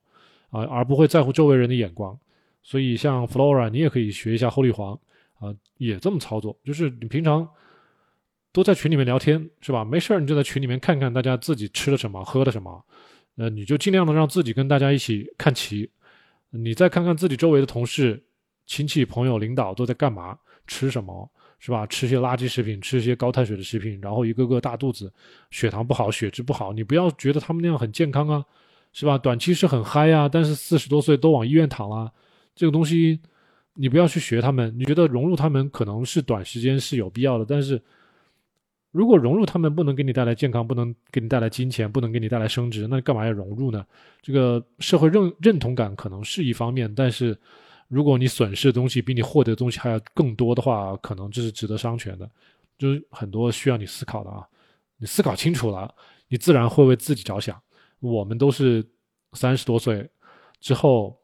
[0.50, 2.16] 啊，而不会在乎周围人的眼光。
[2.62, 4.92] 所以像 Flora，你也可以学一下后立煌，
[5.38, 7.48] 啊，也这么操作，就是你平常
[8.52, 9.82] 都在群里面聊天是吧？
[9.82, 12.84] 没事儿你就在群里面看看大家自己吃了什么，喝了什么，
[13.38, 15.90] 呃，你就尽量的让自己跟大家一起看齐，
[16.50, 18.22] 你再看看自己周围的同事。
[18.72, 20.34] 亲戚、朋友、领导都在干嘛？
[20.66, 21.30] 吃什么？
[21.58, 21.86] 是吧？
[21.86, 25.12] 吃些垃圾食品，吃些高碳水的食品，然后一个个大肚子，
[25.50, 26.72] 血糖不好，血脂不好。
[26.72, 28.42] 你不要觉得他们那样很健康啊，
[28.94, 29.18] 是吧？
[29.18, 32.10] 短期是很嗨呀，但是四十多岁都往医院躺啊，
[32.54, 33.20] 这个东西
[33.74, 34.74] 你不要去学他们。
[34.78, 37.78] 你觉得融入他们可能是短时间是有必要的，但是
[38.90, 43.84] 如果融入他们不能给你带来健康，不能给你带来金钱，不能给你带来升值，那干嘛要融入呢？
[44.22, 47.38] 这个社会认认同感可能是一方面，但是
[47.92, 52.26] 如果你损失的东西比你获得的东西还要更多的话，可能这是值得商榷的。
[52.78, 54.42] 就是很多需要你思考的啊，
[54.96, 55.94] 你思考清楚了，
[56.26, 57.60] 你自然会为自己着想。
[58.00, 58.82] 我们都是
[59.34, 60.08] 三十多岁
[60.58, 61.14] 之后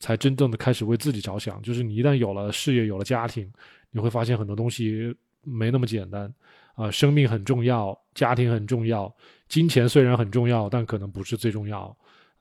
[0.00, 3.52] 才真正的开始为自己着想，就是你一旦有了事业，有了家庭，
[3.90, 6.32] 你会发现很多东西没那么简单。
[6.74, 9.14] 啊，生命很重要，家庭很重要，
[9.46, 11.94] 金钱虽然很重要，但可能不是最重要。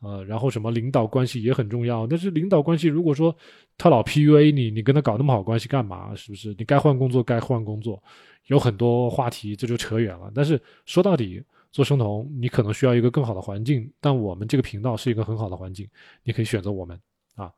[0.04, 3.34] 呃，然后什么领导关系也很重要，但是领导关系如果说
[3.78, 6.14] 他老 PUA 你，你跟他搞那么好关系干嘛？
[6.14, 6.54] 是不是？
[6.58, 8.04] 你该换工作该换工作，
[8.48, 10.30] 有很多话题这就扯远了。
[10.36, 11.42] 但是说到底，
[11.72, 15.88] 做生酮你可能需要一个更好的环境，但我们这个频道是一个很好的环境，
[16.24, 17.00] 你可以选择我们
[17.36, 17.50] 啊。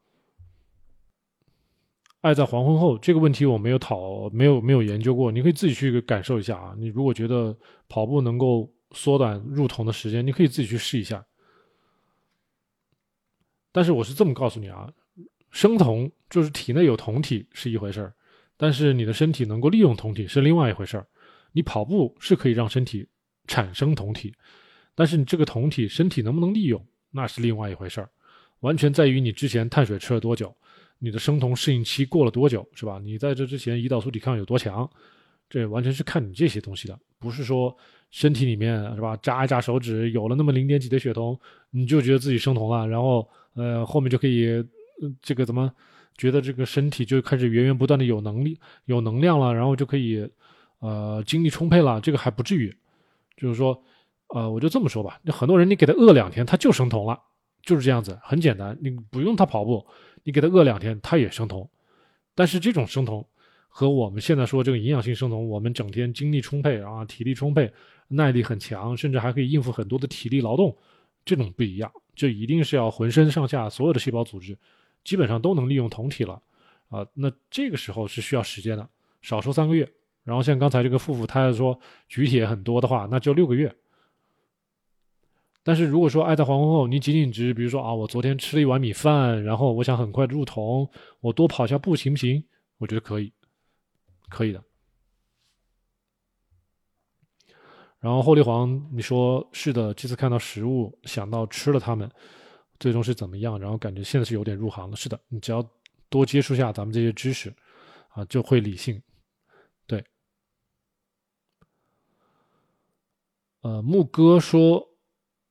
[2.21, 6.75] 爱在黄昏后这个问题我没有讨没有没有研究过，你可以自己去感受一下啊。
[6.77, 7.57] 你如果觉得
[7.89, 11.25] 跑步能够缩短入酮的时间，你可以自己去试一下。
[13.75, 14.89] 但是我是这么告诉你啊，
[15.51, 18.13] 生酮就是体内有酮体是一回事儿，
[18.55, 21.05] 但是你的身体能够利用酮体是另外一回事儿。
[21.51, 23.05] 你跑步是可以让身体
[23.47, 24.33] 产生酮体，
[24.95, 28.09] 但是你这个酮体身体能不能利用那是另外一回事儿，
[28.61, 30.55] 完全在于你之前碳水吃了多久。
[30.99, 33.01] 你的生酮适应期过了多久，是吧？
[33.03, 34.89] 你在这之前胰岛素抵抗有多强？
[35.49, 37.75] 这完全是看你这些东西的，不是说
[38.11, 39.15] 身体里面是吧？
[39.17, 41.39] 扎一扎手指，有了那么零点几的血酮，
[41.71, 44.63] 你就觉得自己生酮了，然后呃后面就可以
[45.21, 45.71] 这个怎么
[46.17, 50.27] 觉得这个身体就开始源源不断的有能力、有能量了，然后就可以
[50.79, 51.99] 呃精力充沛了？
[52.01, 52.75] 这个还不至于，
[53.37, 53.81] 就是说
[54.29, 57.19] 呃我就这么说吧，很多人你给他饿两天，他就生酮了，
[57.63, 59.85] 就是这样子，很简单，你不用他跑步。
[60.27, 61.69] 你给他饿两天，他也生酮，
[62.33, 63.23] 但是这种生酮
[63.77, 67.69] 和我们现在说这个营养性生酮，我们整天精力充沛啊，体力充沛，
[68.07, 70.73] 耐力很强，甚至还可以应付很多的体力劳动，
[71.25, 74.57] 这种不一样，就一定是要浑身上下所有的细胞组织
[75.03, 76.41] 基本上都能利用酮体了
[76.87, 77.05] 啊。
[77.13, 78.89] 那这个时候是需要时间的，
[79.21, 79.91] 少说三个月。
[80.23, 83.75] 然后像刚才这个富富他要说举铁很多的话，那就六个月。
[85.63, 92.41] 但是如果说爱在黄昏后，你仅仅只是比如说啊，我昨天吃了一碗米饭，然后我想很快入酮，我多跑下步行不行？
[92.77, 93.33] 我觉得可以，
[94.35, 94.61] 可以的。
[97.99, 102.11] 然后后立黄，你说是的，这次看到食物，想到吃了它们，
[102.79, 103.57] 最终是怎么样？
[103.57, 104.95] 然后感觉现在是有点入行了。
[104.95, 105.67] 是的，你只要
[106.09, 107.55] 多接触下咱们这些知识，
[108.09, 109.01] 啊，就会理性。
[109.87, 110.03] 对。
[113.61, 114.91] 呃，木哥说。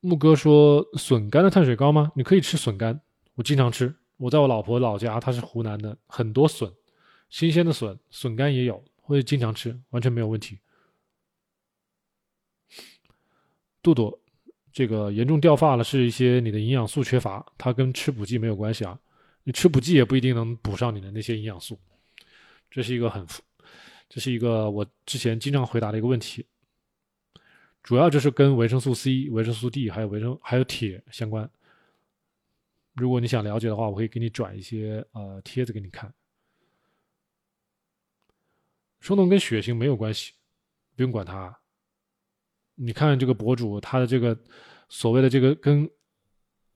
[0.07, 2.12] 木哥说：“笋干的碳水高吗？
[2.14, 3.01] 你可以吃笋干，
[3.37, 3.97] 我经常吃。
[4.18, 6.70] 我在我老婆老家，她是湖南的，很多笋，
[7.35, 10.57] 新鲜的笋，笋干也有，会经常吃，完全没有问题。”
[13.82, 14.16] 杜杜，
[14.72, 18.97] 这个严重掉发了，是一些你的营养素缺乏，它跟吃补剂没有关系啊。
[19.43, 21.76] 你吃补剂也不一定能补上你的那些营养素，
[22.70, 23.26] 这是一个很，
[24.09, 26.47] 这是一个我之前经常回答的一个问题。
[27.82, 31.51] 主要就是跟维生素 C、维生素 D 还有维生还有铁相关。
[32.93, 36.14] 如果你想了解的话，我可以给你转一些呃帖子给你看。
[39.05, 40.33] 生酮跟血型没有关系，
[40.97, 41.55] 不用管它。
[42.75, 44.35] 你看这个博主他的这个
[44.89, 45.87] 所谓的这个跟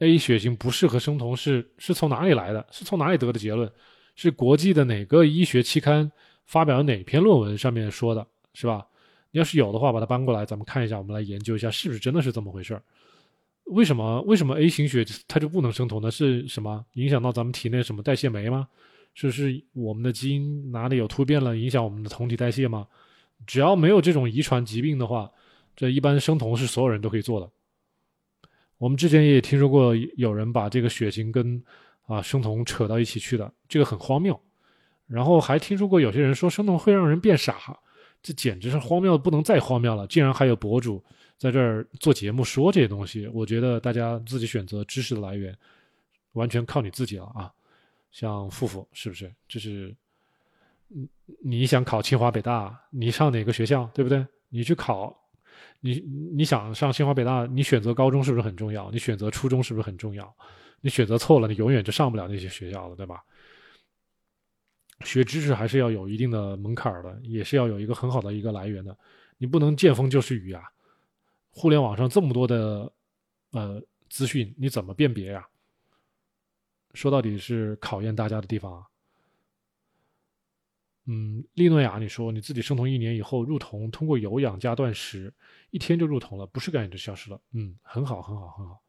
[0.01, 2.67] A 血型不适合生酮是是从哪里来的？
[2.71, 3.73] 是从哪里得的结论？
[4.15, 6.13] 是国际的哪个医学期刊
[6.45, 8.87] 发表哪篇论文上面说的，是吧？
[9.31, 12.83] 你要是有的话，把它搬过来，咱们看一下，我们来研究一下，是不是真的是这么回事儿？
[13.65, 16.11] 为什么为什么 A 型血它就不能生酮呢？
[16.11, 18.69] 是什么影响到咱们体内什么代谢酶吗？
[19.21, 22.87] 是是我们的基因哪里有突变了，影响我们的酮体代谢吗？
[23.47, 25.29] 只要没有这种遗传疾病的话，
[25.75, 27.51] 这一般生酮是所有人都可以做的。
[28.79, 31.61] 我们之前也听说过有人把这个血型跟
[32.07, 34.41] 啊生酮扯到一起去的，这个很荒谬。
[35.09, 37.77] 然后还听说过有些人说生酮会让人变傻。
[38.23, 40.07] 这简直是荒谬的不能再荒谬了！
[40.09, 41.03] 竟然还有博主
[41.37, 45.57] 在这儿做节目说这些东西，我觉得大家自己选择知识的来源，
[46.33, 47.53] 完全靠你自己了啊！
[48.11, 49.33] 像富富是不是？
[49.47, 49.95] 就是，
[50.89, 51.09] 你
[51.43, 54.27] 你想考清华北大，你上哪个学校，对不对？
[54.49, 55.15] 你去考，
[55.81, 56.01] 你
[56.35, 58.91] 你想上清华北大，你选择高中是不是很重要？
[58.91, 60.35] 你选择初中是不是很重要？
[60.81, 63.23] 你选择错了，你永远就上不了那些学校了，对吧？
[65.05, 68.97] 学知识还是要有一定的门槛的，也是要有一个很好的一个来源的。
[69.37, 70.65] 你不能见风就是雨啊！
[71.51, 72.93] 互联网上这么多的
[73.53, 75.47] 呃资讯，你怎么辨别呀？
[76.95, 78.87] 说到底是考验大家的地方啊。
[81.11, 85.33] 嗯，利诺亚，你说你自己生酮一年以后入酮，通过有氧加断食，
[85.71, 87.41] 一天就入酮了，不是感觉就消失了。
[87.53, 88.83] 嗯，很好，很好，很好。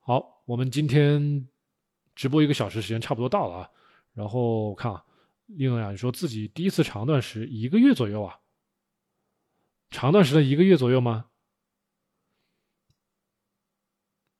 [0.00, 1.48] 好，我们今天
[2.14, 3.70] 直播一个小时时间差不多到了啊。
[4.12, 5.02] 然后我看啊，
[5.46, 8.38] 利诺亚，你说自己第一次长断食一个月左右啊？
[9.90, 11.30] 长断食的一个月左右吗？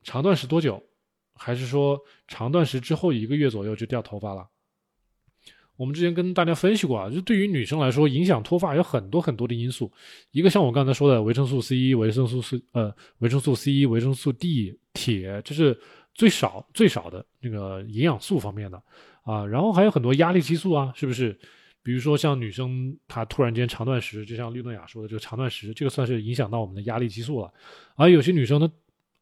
[0.02, 0.86] 长断食多久？
[1.34, 4.46] 还是说长断食之后一个月左右就掉头发了？
[5.76, 9.90] 我们之前跟大家分析过啊，就对于女生来说，影响脱发有很多很多的因素。
[10.30, 15.76] 一个像我刚才说的维生素 C、维生素 C 呃维生素 C、维生素 D、铁，这是
[16.14, 18.80] 最少最少的那个营养素方面的
[19.24, 19.44] 啊。
[19.44, 21.36] 然后还有很多压力激素啊，是不是？
[21.82, 27.52] 比如说像女生她突然间长断食，就像绿诺雅说的这个长断食，这个算是影响到我们的压力激素了。
[27.96, 28.72] 而有些女生呢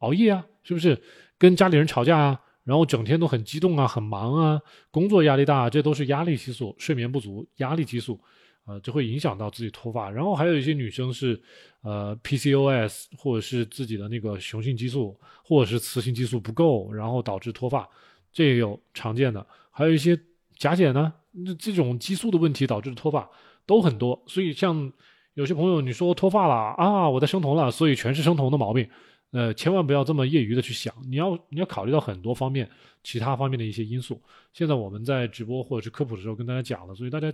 [0.00, 1.02] 熬夜啊，是不是
[1.43, 2.40] 跟家里人吵架啊？
[2.62, 4.62] 然后整天都很激动啊，很忙啊，
[4.93, 8.20] 工作压力大，这都是压力激素，睡眠不足，压力激素，
[8.64, 10.09] 呃，就会影响到自己脱发。
[10.09, 11.43] 然后还有一些女生是，
[11.82, 17.88] 呃，PCOS 或者是自己的那个雄性激素或者是雌性激素不够，然后导致脱发，
[18.32, 19.45] 这也有常见的。
[19.72, 20.16] 还有一些
[20.57, 23.28] 甲减呢，那这种激素的问题导致的脱发
[23.66, 24.22] 都很多。
[24.28, 24.93] 所以像
[25.34, 28.88] 有些朋友你说脱发了啊，我在生酮了，所以全是生酮的毛病。
[29.33, 32.70] 呃，千万不要这么业余的去想，你要你要考虑到很多方面，
[33.03, 34.22] 其他方面的一些因素。
[34.53, 37.33] 现在我们在直播或者是科普的时候跟大家讲了，所以大家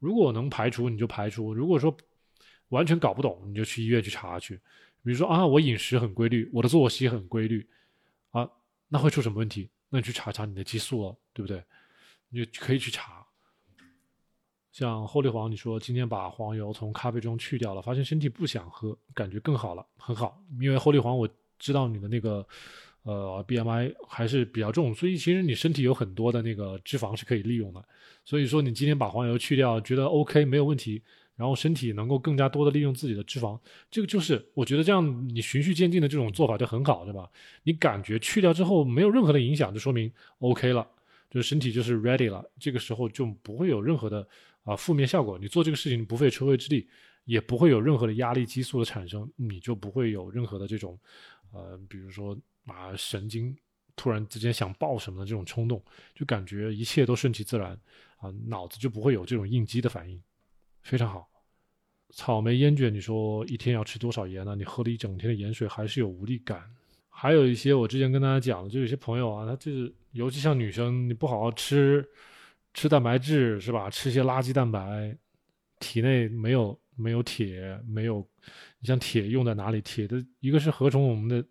[0.00, 1.96] 如果能排除你就排除，如果说
[2.70, 4.56] 完全搞不懂，你就去医院去查去。
[5.04, 7.64] 比如说啊，我饮食很规律，我的作息很规律，
[8.30, 8.48] 啊，
[8.88, 9.70] 那会出什么问题？
[9.88, 11.62] 那你去查查你的激素了，对不对？
[12.30, 13.21] 你就可以去查。
[14.72, 20.42] 像后立黄，你说今天把黄油从咖啡中去掉了，发现身体不想喝，感觉更好了，很好。
[20.58, 22.44] 因为后立黄我知道你的那个
[23.02, 27.84] 呃 BMI 还是比较重，所以其实你身体有很多的那个脂肪是可以利用的。
[28.24, 31.02] 所以说你今天把黄油去掉，觉得 OK 没有问题，
[31.36, 33.58] 然后身体能够更加多的利用自己的脂肪，
[33.90, 37.28] 这个就是我觉得这样你循序渐进的这种做法就很好，对吧？
[37.64, 40.88] 你感觉去掉之后没有任何的影响，就说明 OK 了，
[41.30, 44.26] 就是身体就是 ready 了，这个时候就不会有任何的。
[44.64, 46.88] 啊，负面效果，你做这个事情不费吹灰之力，
[47.24, 50.98] 也不会有任何的压力激素的产生，你就不会有任何的这种，
[51.52, 52.36] 呃，比如说
[52.66, 53.56] 啊，神经
[53.96, 55.82] 突然之间想爆什么的这种冲动，
[56.14, 57.72] 就感觉一切都顺其自然，
[58.18, 60.22] 啊，脑子就不会有这种应激的反应，
[60.82, 61.28] 非常好。
[62.14, 64.54] 草莓烟卷，你说一天要吃多少盐呢？
[64.54, 66.62] 你喝了一整天的盐水还是有无力感。
[67.08, 72.06] 还有一些我之前跟大家讲的，就有些朋友啊，他就是，尤其像女生，你不好好吃。
[72.74, 73.90] 吃蛋白质是吧？
[73.90, 75.16] 吃些垃圾蛋白，
[75.78, 78.26] 体内没有没有铁，没有。
[78.80, 79.80] 你像铁用在哪里？
[79.80, 81.46] 铁的一个是合成我们的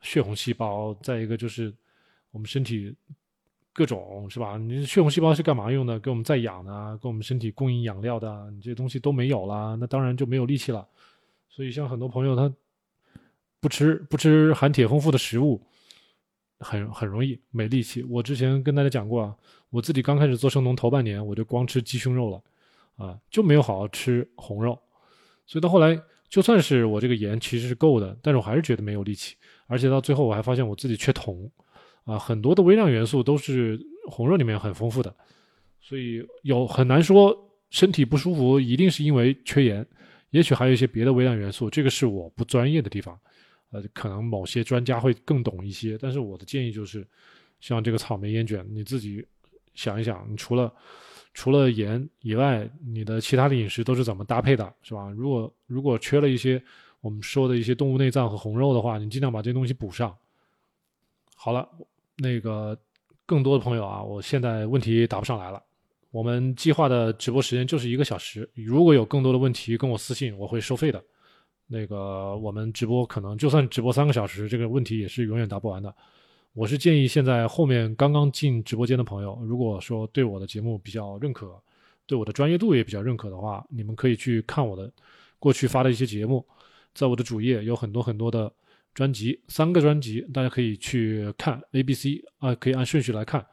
[0.00, 1.74] 血红细胞，再一个就是
[2.30, 2.94] 我们身体
[3.72, 4.56] 各种是吧？
[4.56, 5.98] 你血红细胞是干嘛用的？
[5.98, 8.50] 给我们在养的，给我们身体供应养料的。
[8.52, 10.86] 你这些东西都没有了，那当然就没有力气了。
[11.48, 12.54] 所以像很多朋友他
[13.60, 15.60] 不吃不吃含铁丰富的食物。
[16.64, 18.02] 很很容易没力气。
[18.08, 19.36] 我之前跟大家讲过啊，
[19.68, 22.42] 我自己刚开始做生酮头半年，我就光吃鸡胸肉了，
[22.96, 24.78] 啊，就没有好好吃红肉。
[25.46, 29.36] 所以到后来，就算是我这个盐其实是够的，但是我还是觉得没有力气。
[29.66, 31.50] 而且到最后，我还发现我自己缺铜，
[32.04, 33.78] 啊，很多的微量元素都是
[34.10, 35.14] 红肉里面很丰富的，
[35.80, 37.36] 所以有很难说
[37.70, 39.86] 身体不舒服一定是因为缺盐，
[40.30, 43.18] 也许还有一些别的微量元素，这个是我不专业的地方。
[43.74, 47.04] 呃，可能某些专家会更懂一些，但是我的建议就是，
[47.58, 49.26] 像这个草莓烟卷，你自己
[49.74, 50.72] 想一想，你除了
[51.32, 55.10] 除了盐以外，你的其他的饮食都是怎么搭配的，是吧？
[55.10, 56.62] 如果如果缺了一些
[57.00, 60.16] 我们说的一些动物内脏和红肉的话，你尽量把这些东西补上。
[61.34, 61.68] 好了，
[62.18, 62.78] 那个
[63.26, 65.60] 更多的朋友啊，我现在问题答不上来了，
[66.12, 71.02] 我们计划的直播时间就是一个小时，如果有更多的问题跟我私信，我会收费的。
[71.74, 75.92] 那个我们直播可能就算直播三个小时，这个问题也是永远答不完的。
[76.52, 81.60] 我是建议现在后面刚刚进直播间的朋友，如果说对我的节目比较认可，
[82.06, 84.88] 对我的专业度也比较认可的话，你们可以去看我的
[85.40, 86.46] 过去发的一些节目，
[86.94, 88.48] 在我的主页有很多很多的
[88.94, 93.44] 专辑，三个专辑大家可以去看 A、B、C 啊，可以按顺序来看。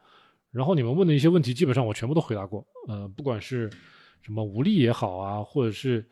[0.52, 2.64] 然后你们问的一些问题，基本上我全部都回答过。
[2.86, 3.68] 呃，不管是
[4.20, 6.08] 什么无力也好啊，或者是。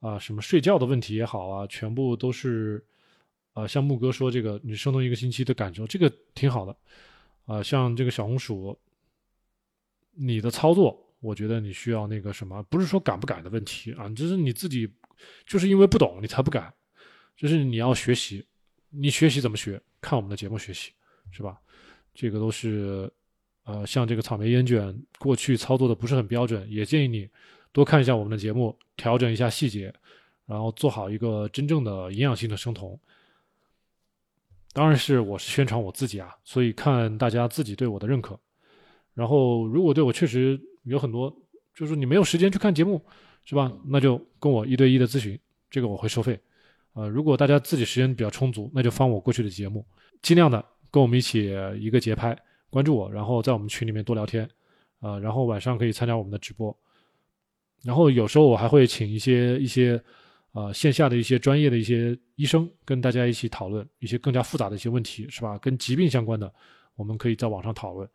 [0.00, 2.84] 啊，什么睡觉的问题也好啊，全部都是，
[3.52, 6.76] 啊，像木哥说这个，你生酮一个星期的感受，这个挺好的，
[7.46, 8.78] 啊，像这个小红薯，
[10.12, 14.88] 你的操作，我觉得你需要那个什么，不是说敢不敢的问题啊，就是你自己
[15.46, 16.72] 就是因为不懂你才不敢，
[17.36, 18.46] 就是你要学习，
[18.90, 19.80] 你学习怎么学？
[20.00, 20.92] 看我们的节目学习，
[21.32, 21.58] 是吧？
[22.14, 23.12] 这个都是，
[23.64, 27.28] 呃，像这个草莓烟卷，过去操作的不是很标准，也建议你
[27.72, 29.92] 多看一下我们的节目，调整一下细节，
[30.46, 32.98] 然后做好一个真正的营养性的生酮。
[34.72, 38.38] 当然是我是宣传我自己啊，所以看大家自己对我的认可。
[39.14, 41.34] 然后如果对我确实有很多，
[41.74, 43.04] 就是你没有时间去看节目，
[43.44, 43.72] 是吧？
[43.86, 45.38] 那就跟我一对一的咨询，
[45.70, 46.38] 这个我会收费。
[46.92, 49.84] 呃，如果大家自己时间比较充足，那就翻我过去的节目，
[50.22, 52.36] 尽量的跟我们一起一个节拍，
[52.70, 54.48] 关注我，然后在我们群里面多聊天，
[55.00, 56.76] 呃，然后晚上可以参加我们的直播。
[57.82, 60.02] 然后有时候我还会请一些一些。
[60.52, 65.58] 呃，线下的一些专业的一些医生跟大家一起讨论一些更加复杂的一些问题，是吧？
[65.58, 66.52] 跟疾病相关的，
[66.96, 68.08] 我们可以在网上讨论。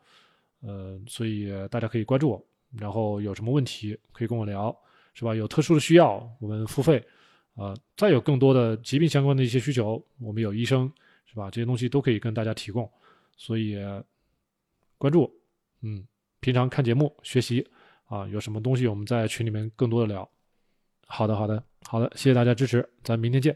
[0.62, 2.46] 呃，所以大家可以关注我，
[2.76, 4.76] 然后有什么问题可以跟我聊，
[5.14, 5.36] 是吧？
[5.36, 7.02] 有特殊的需要，我们付费。
[7.54, 10.92] 呃，再有更多的疾病相关的一些需求，我们有医生，
[11.26, 11.52] 是吧？
[11.52, 12.90] 这些东西都可以跟大家提供。
[13.38, 13.78] 所以
[14.98, 15.32] 关注我，
[15.82, 16.06] 嗯，
[16.42, 17.66] 平常看节目学习
[18.06, 20.30] 啊，有什么东西我们在群里面更多的聊。
[21.08, 21.64] 好的，好的。
[21.88, 23.56] 好的，谢谢大家支持，咱明天见。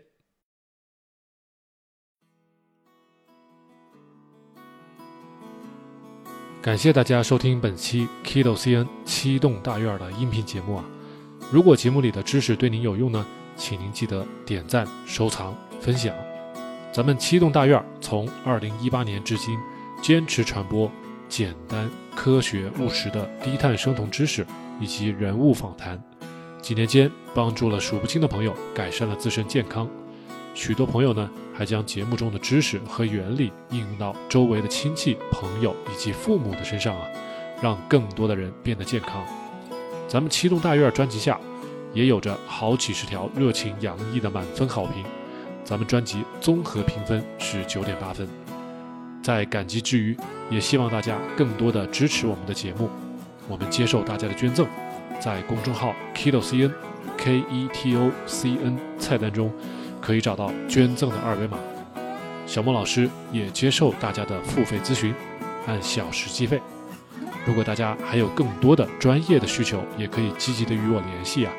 [6.62, 10.84] 感谢大家收听本期 Kido CN 七栋大院的音频节目啊！
[11.50, 13.26] 如果节目里的知识对您有用呢，
[13.56, 16.14] 请您记得点赞、收藏、分享。
[16.92, 19.58] 咱们七栋大院从二零一八年至今，
[20.02, 20.92] 坚持传播
[21.30, 24.46] 简单、科学、务实的低碳生酮知识
[24.80, 26.02] 以及人物访谈。
[26.62, 29.88] 几年间，帮助了数不清的朋友改善了自身健康。
[30.54, 37.08] 许多朋友呢，还将节目中的知识和原理应用到周围的亲戚、朋友以及父母的身上啊，
[37.62, 39.24] 让更多的人变得健康。
[40.08, 41.40] 咱们七栋大院专辑下，
[41.94, 45.06] 也有着好几十条热情洋溢的满分好评。
[45.64, 48.47] 咱们专辑综合评分是九点八分。
[49.28, 50.16] 在感激之余，
[50.50, 52.90] 也希望大家更多的支持我们的节目。
[53.50, 54.66] 我们接受大家的捐赠。
[55.20, 56.72] 在公众号 Keto CN
[57.18, 59.52] K E T O C N 菜单中，
[60.00, 61.58] 可以找到捐赠的二维码。
[62.46, 65.14] 小莫老师也接受大家的付费咨询，
[65.68, 66.62] 按小时计费。
[67.46, 71.52] 如果大家还有更多的专业的需求，也可以积极的与我联系啊。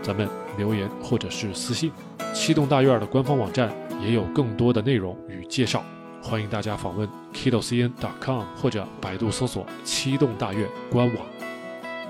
[0.00, 1.90] 咱们留言或者是私信。
[2.32, 3.68] 七栋大院的官方网站
[4.00, 5.84] 也有更多的内容与介绍，
[6.28, 11.26] 欢迎大家访问 KetoCN.com 或者百度搜索七栋大院官网。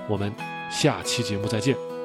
[0.09, 0.57] 我们。
[0.69, 1.96] 下期节目再见。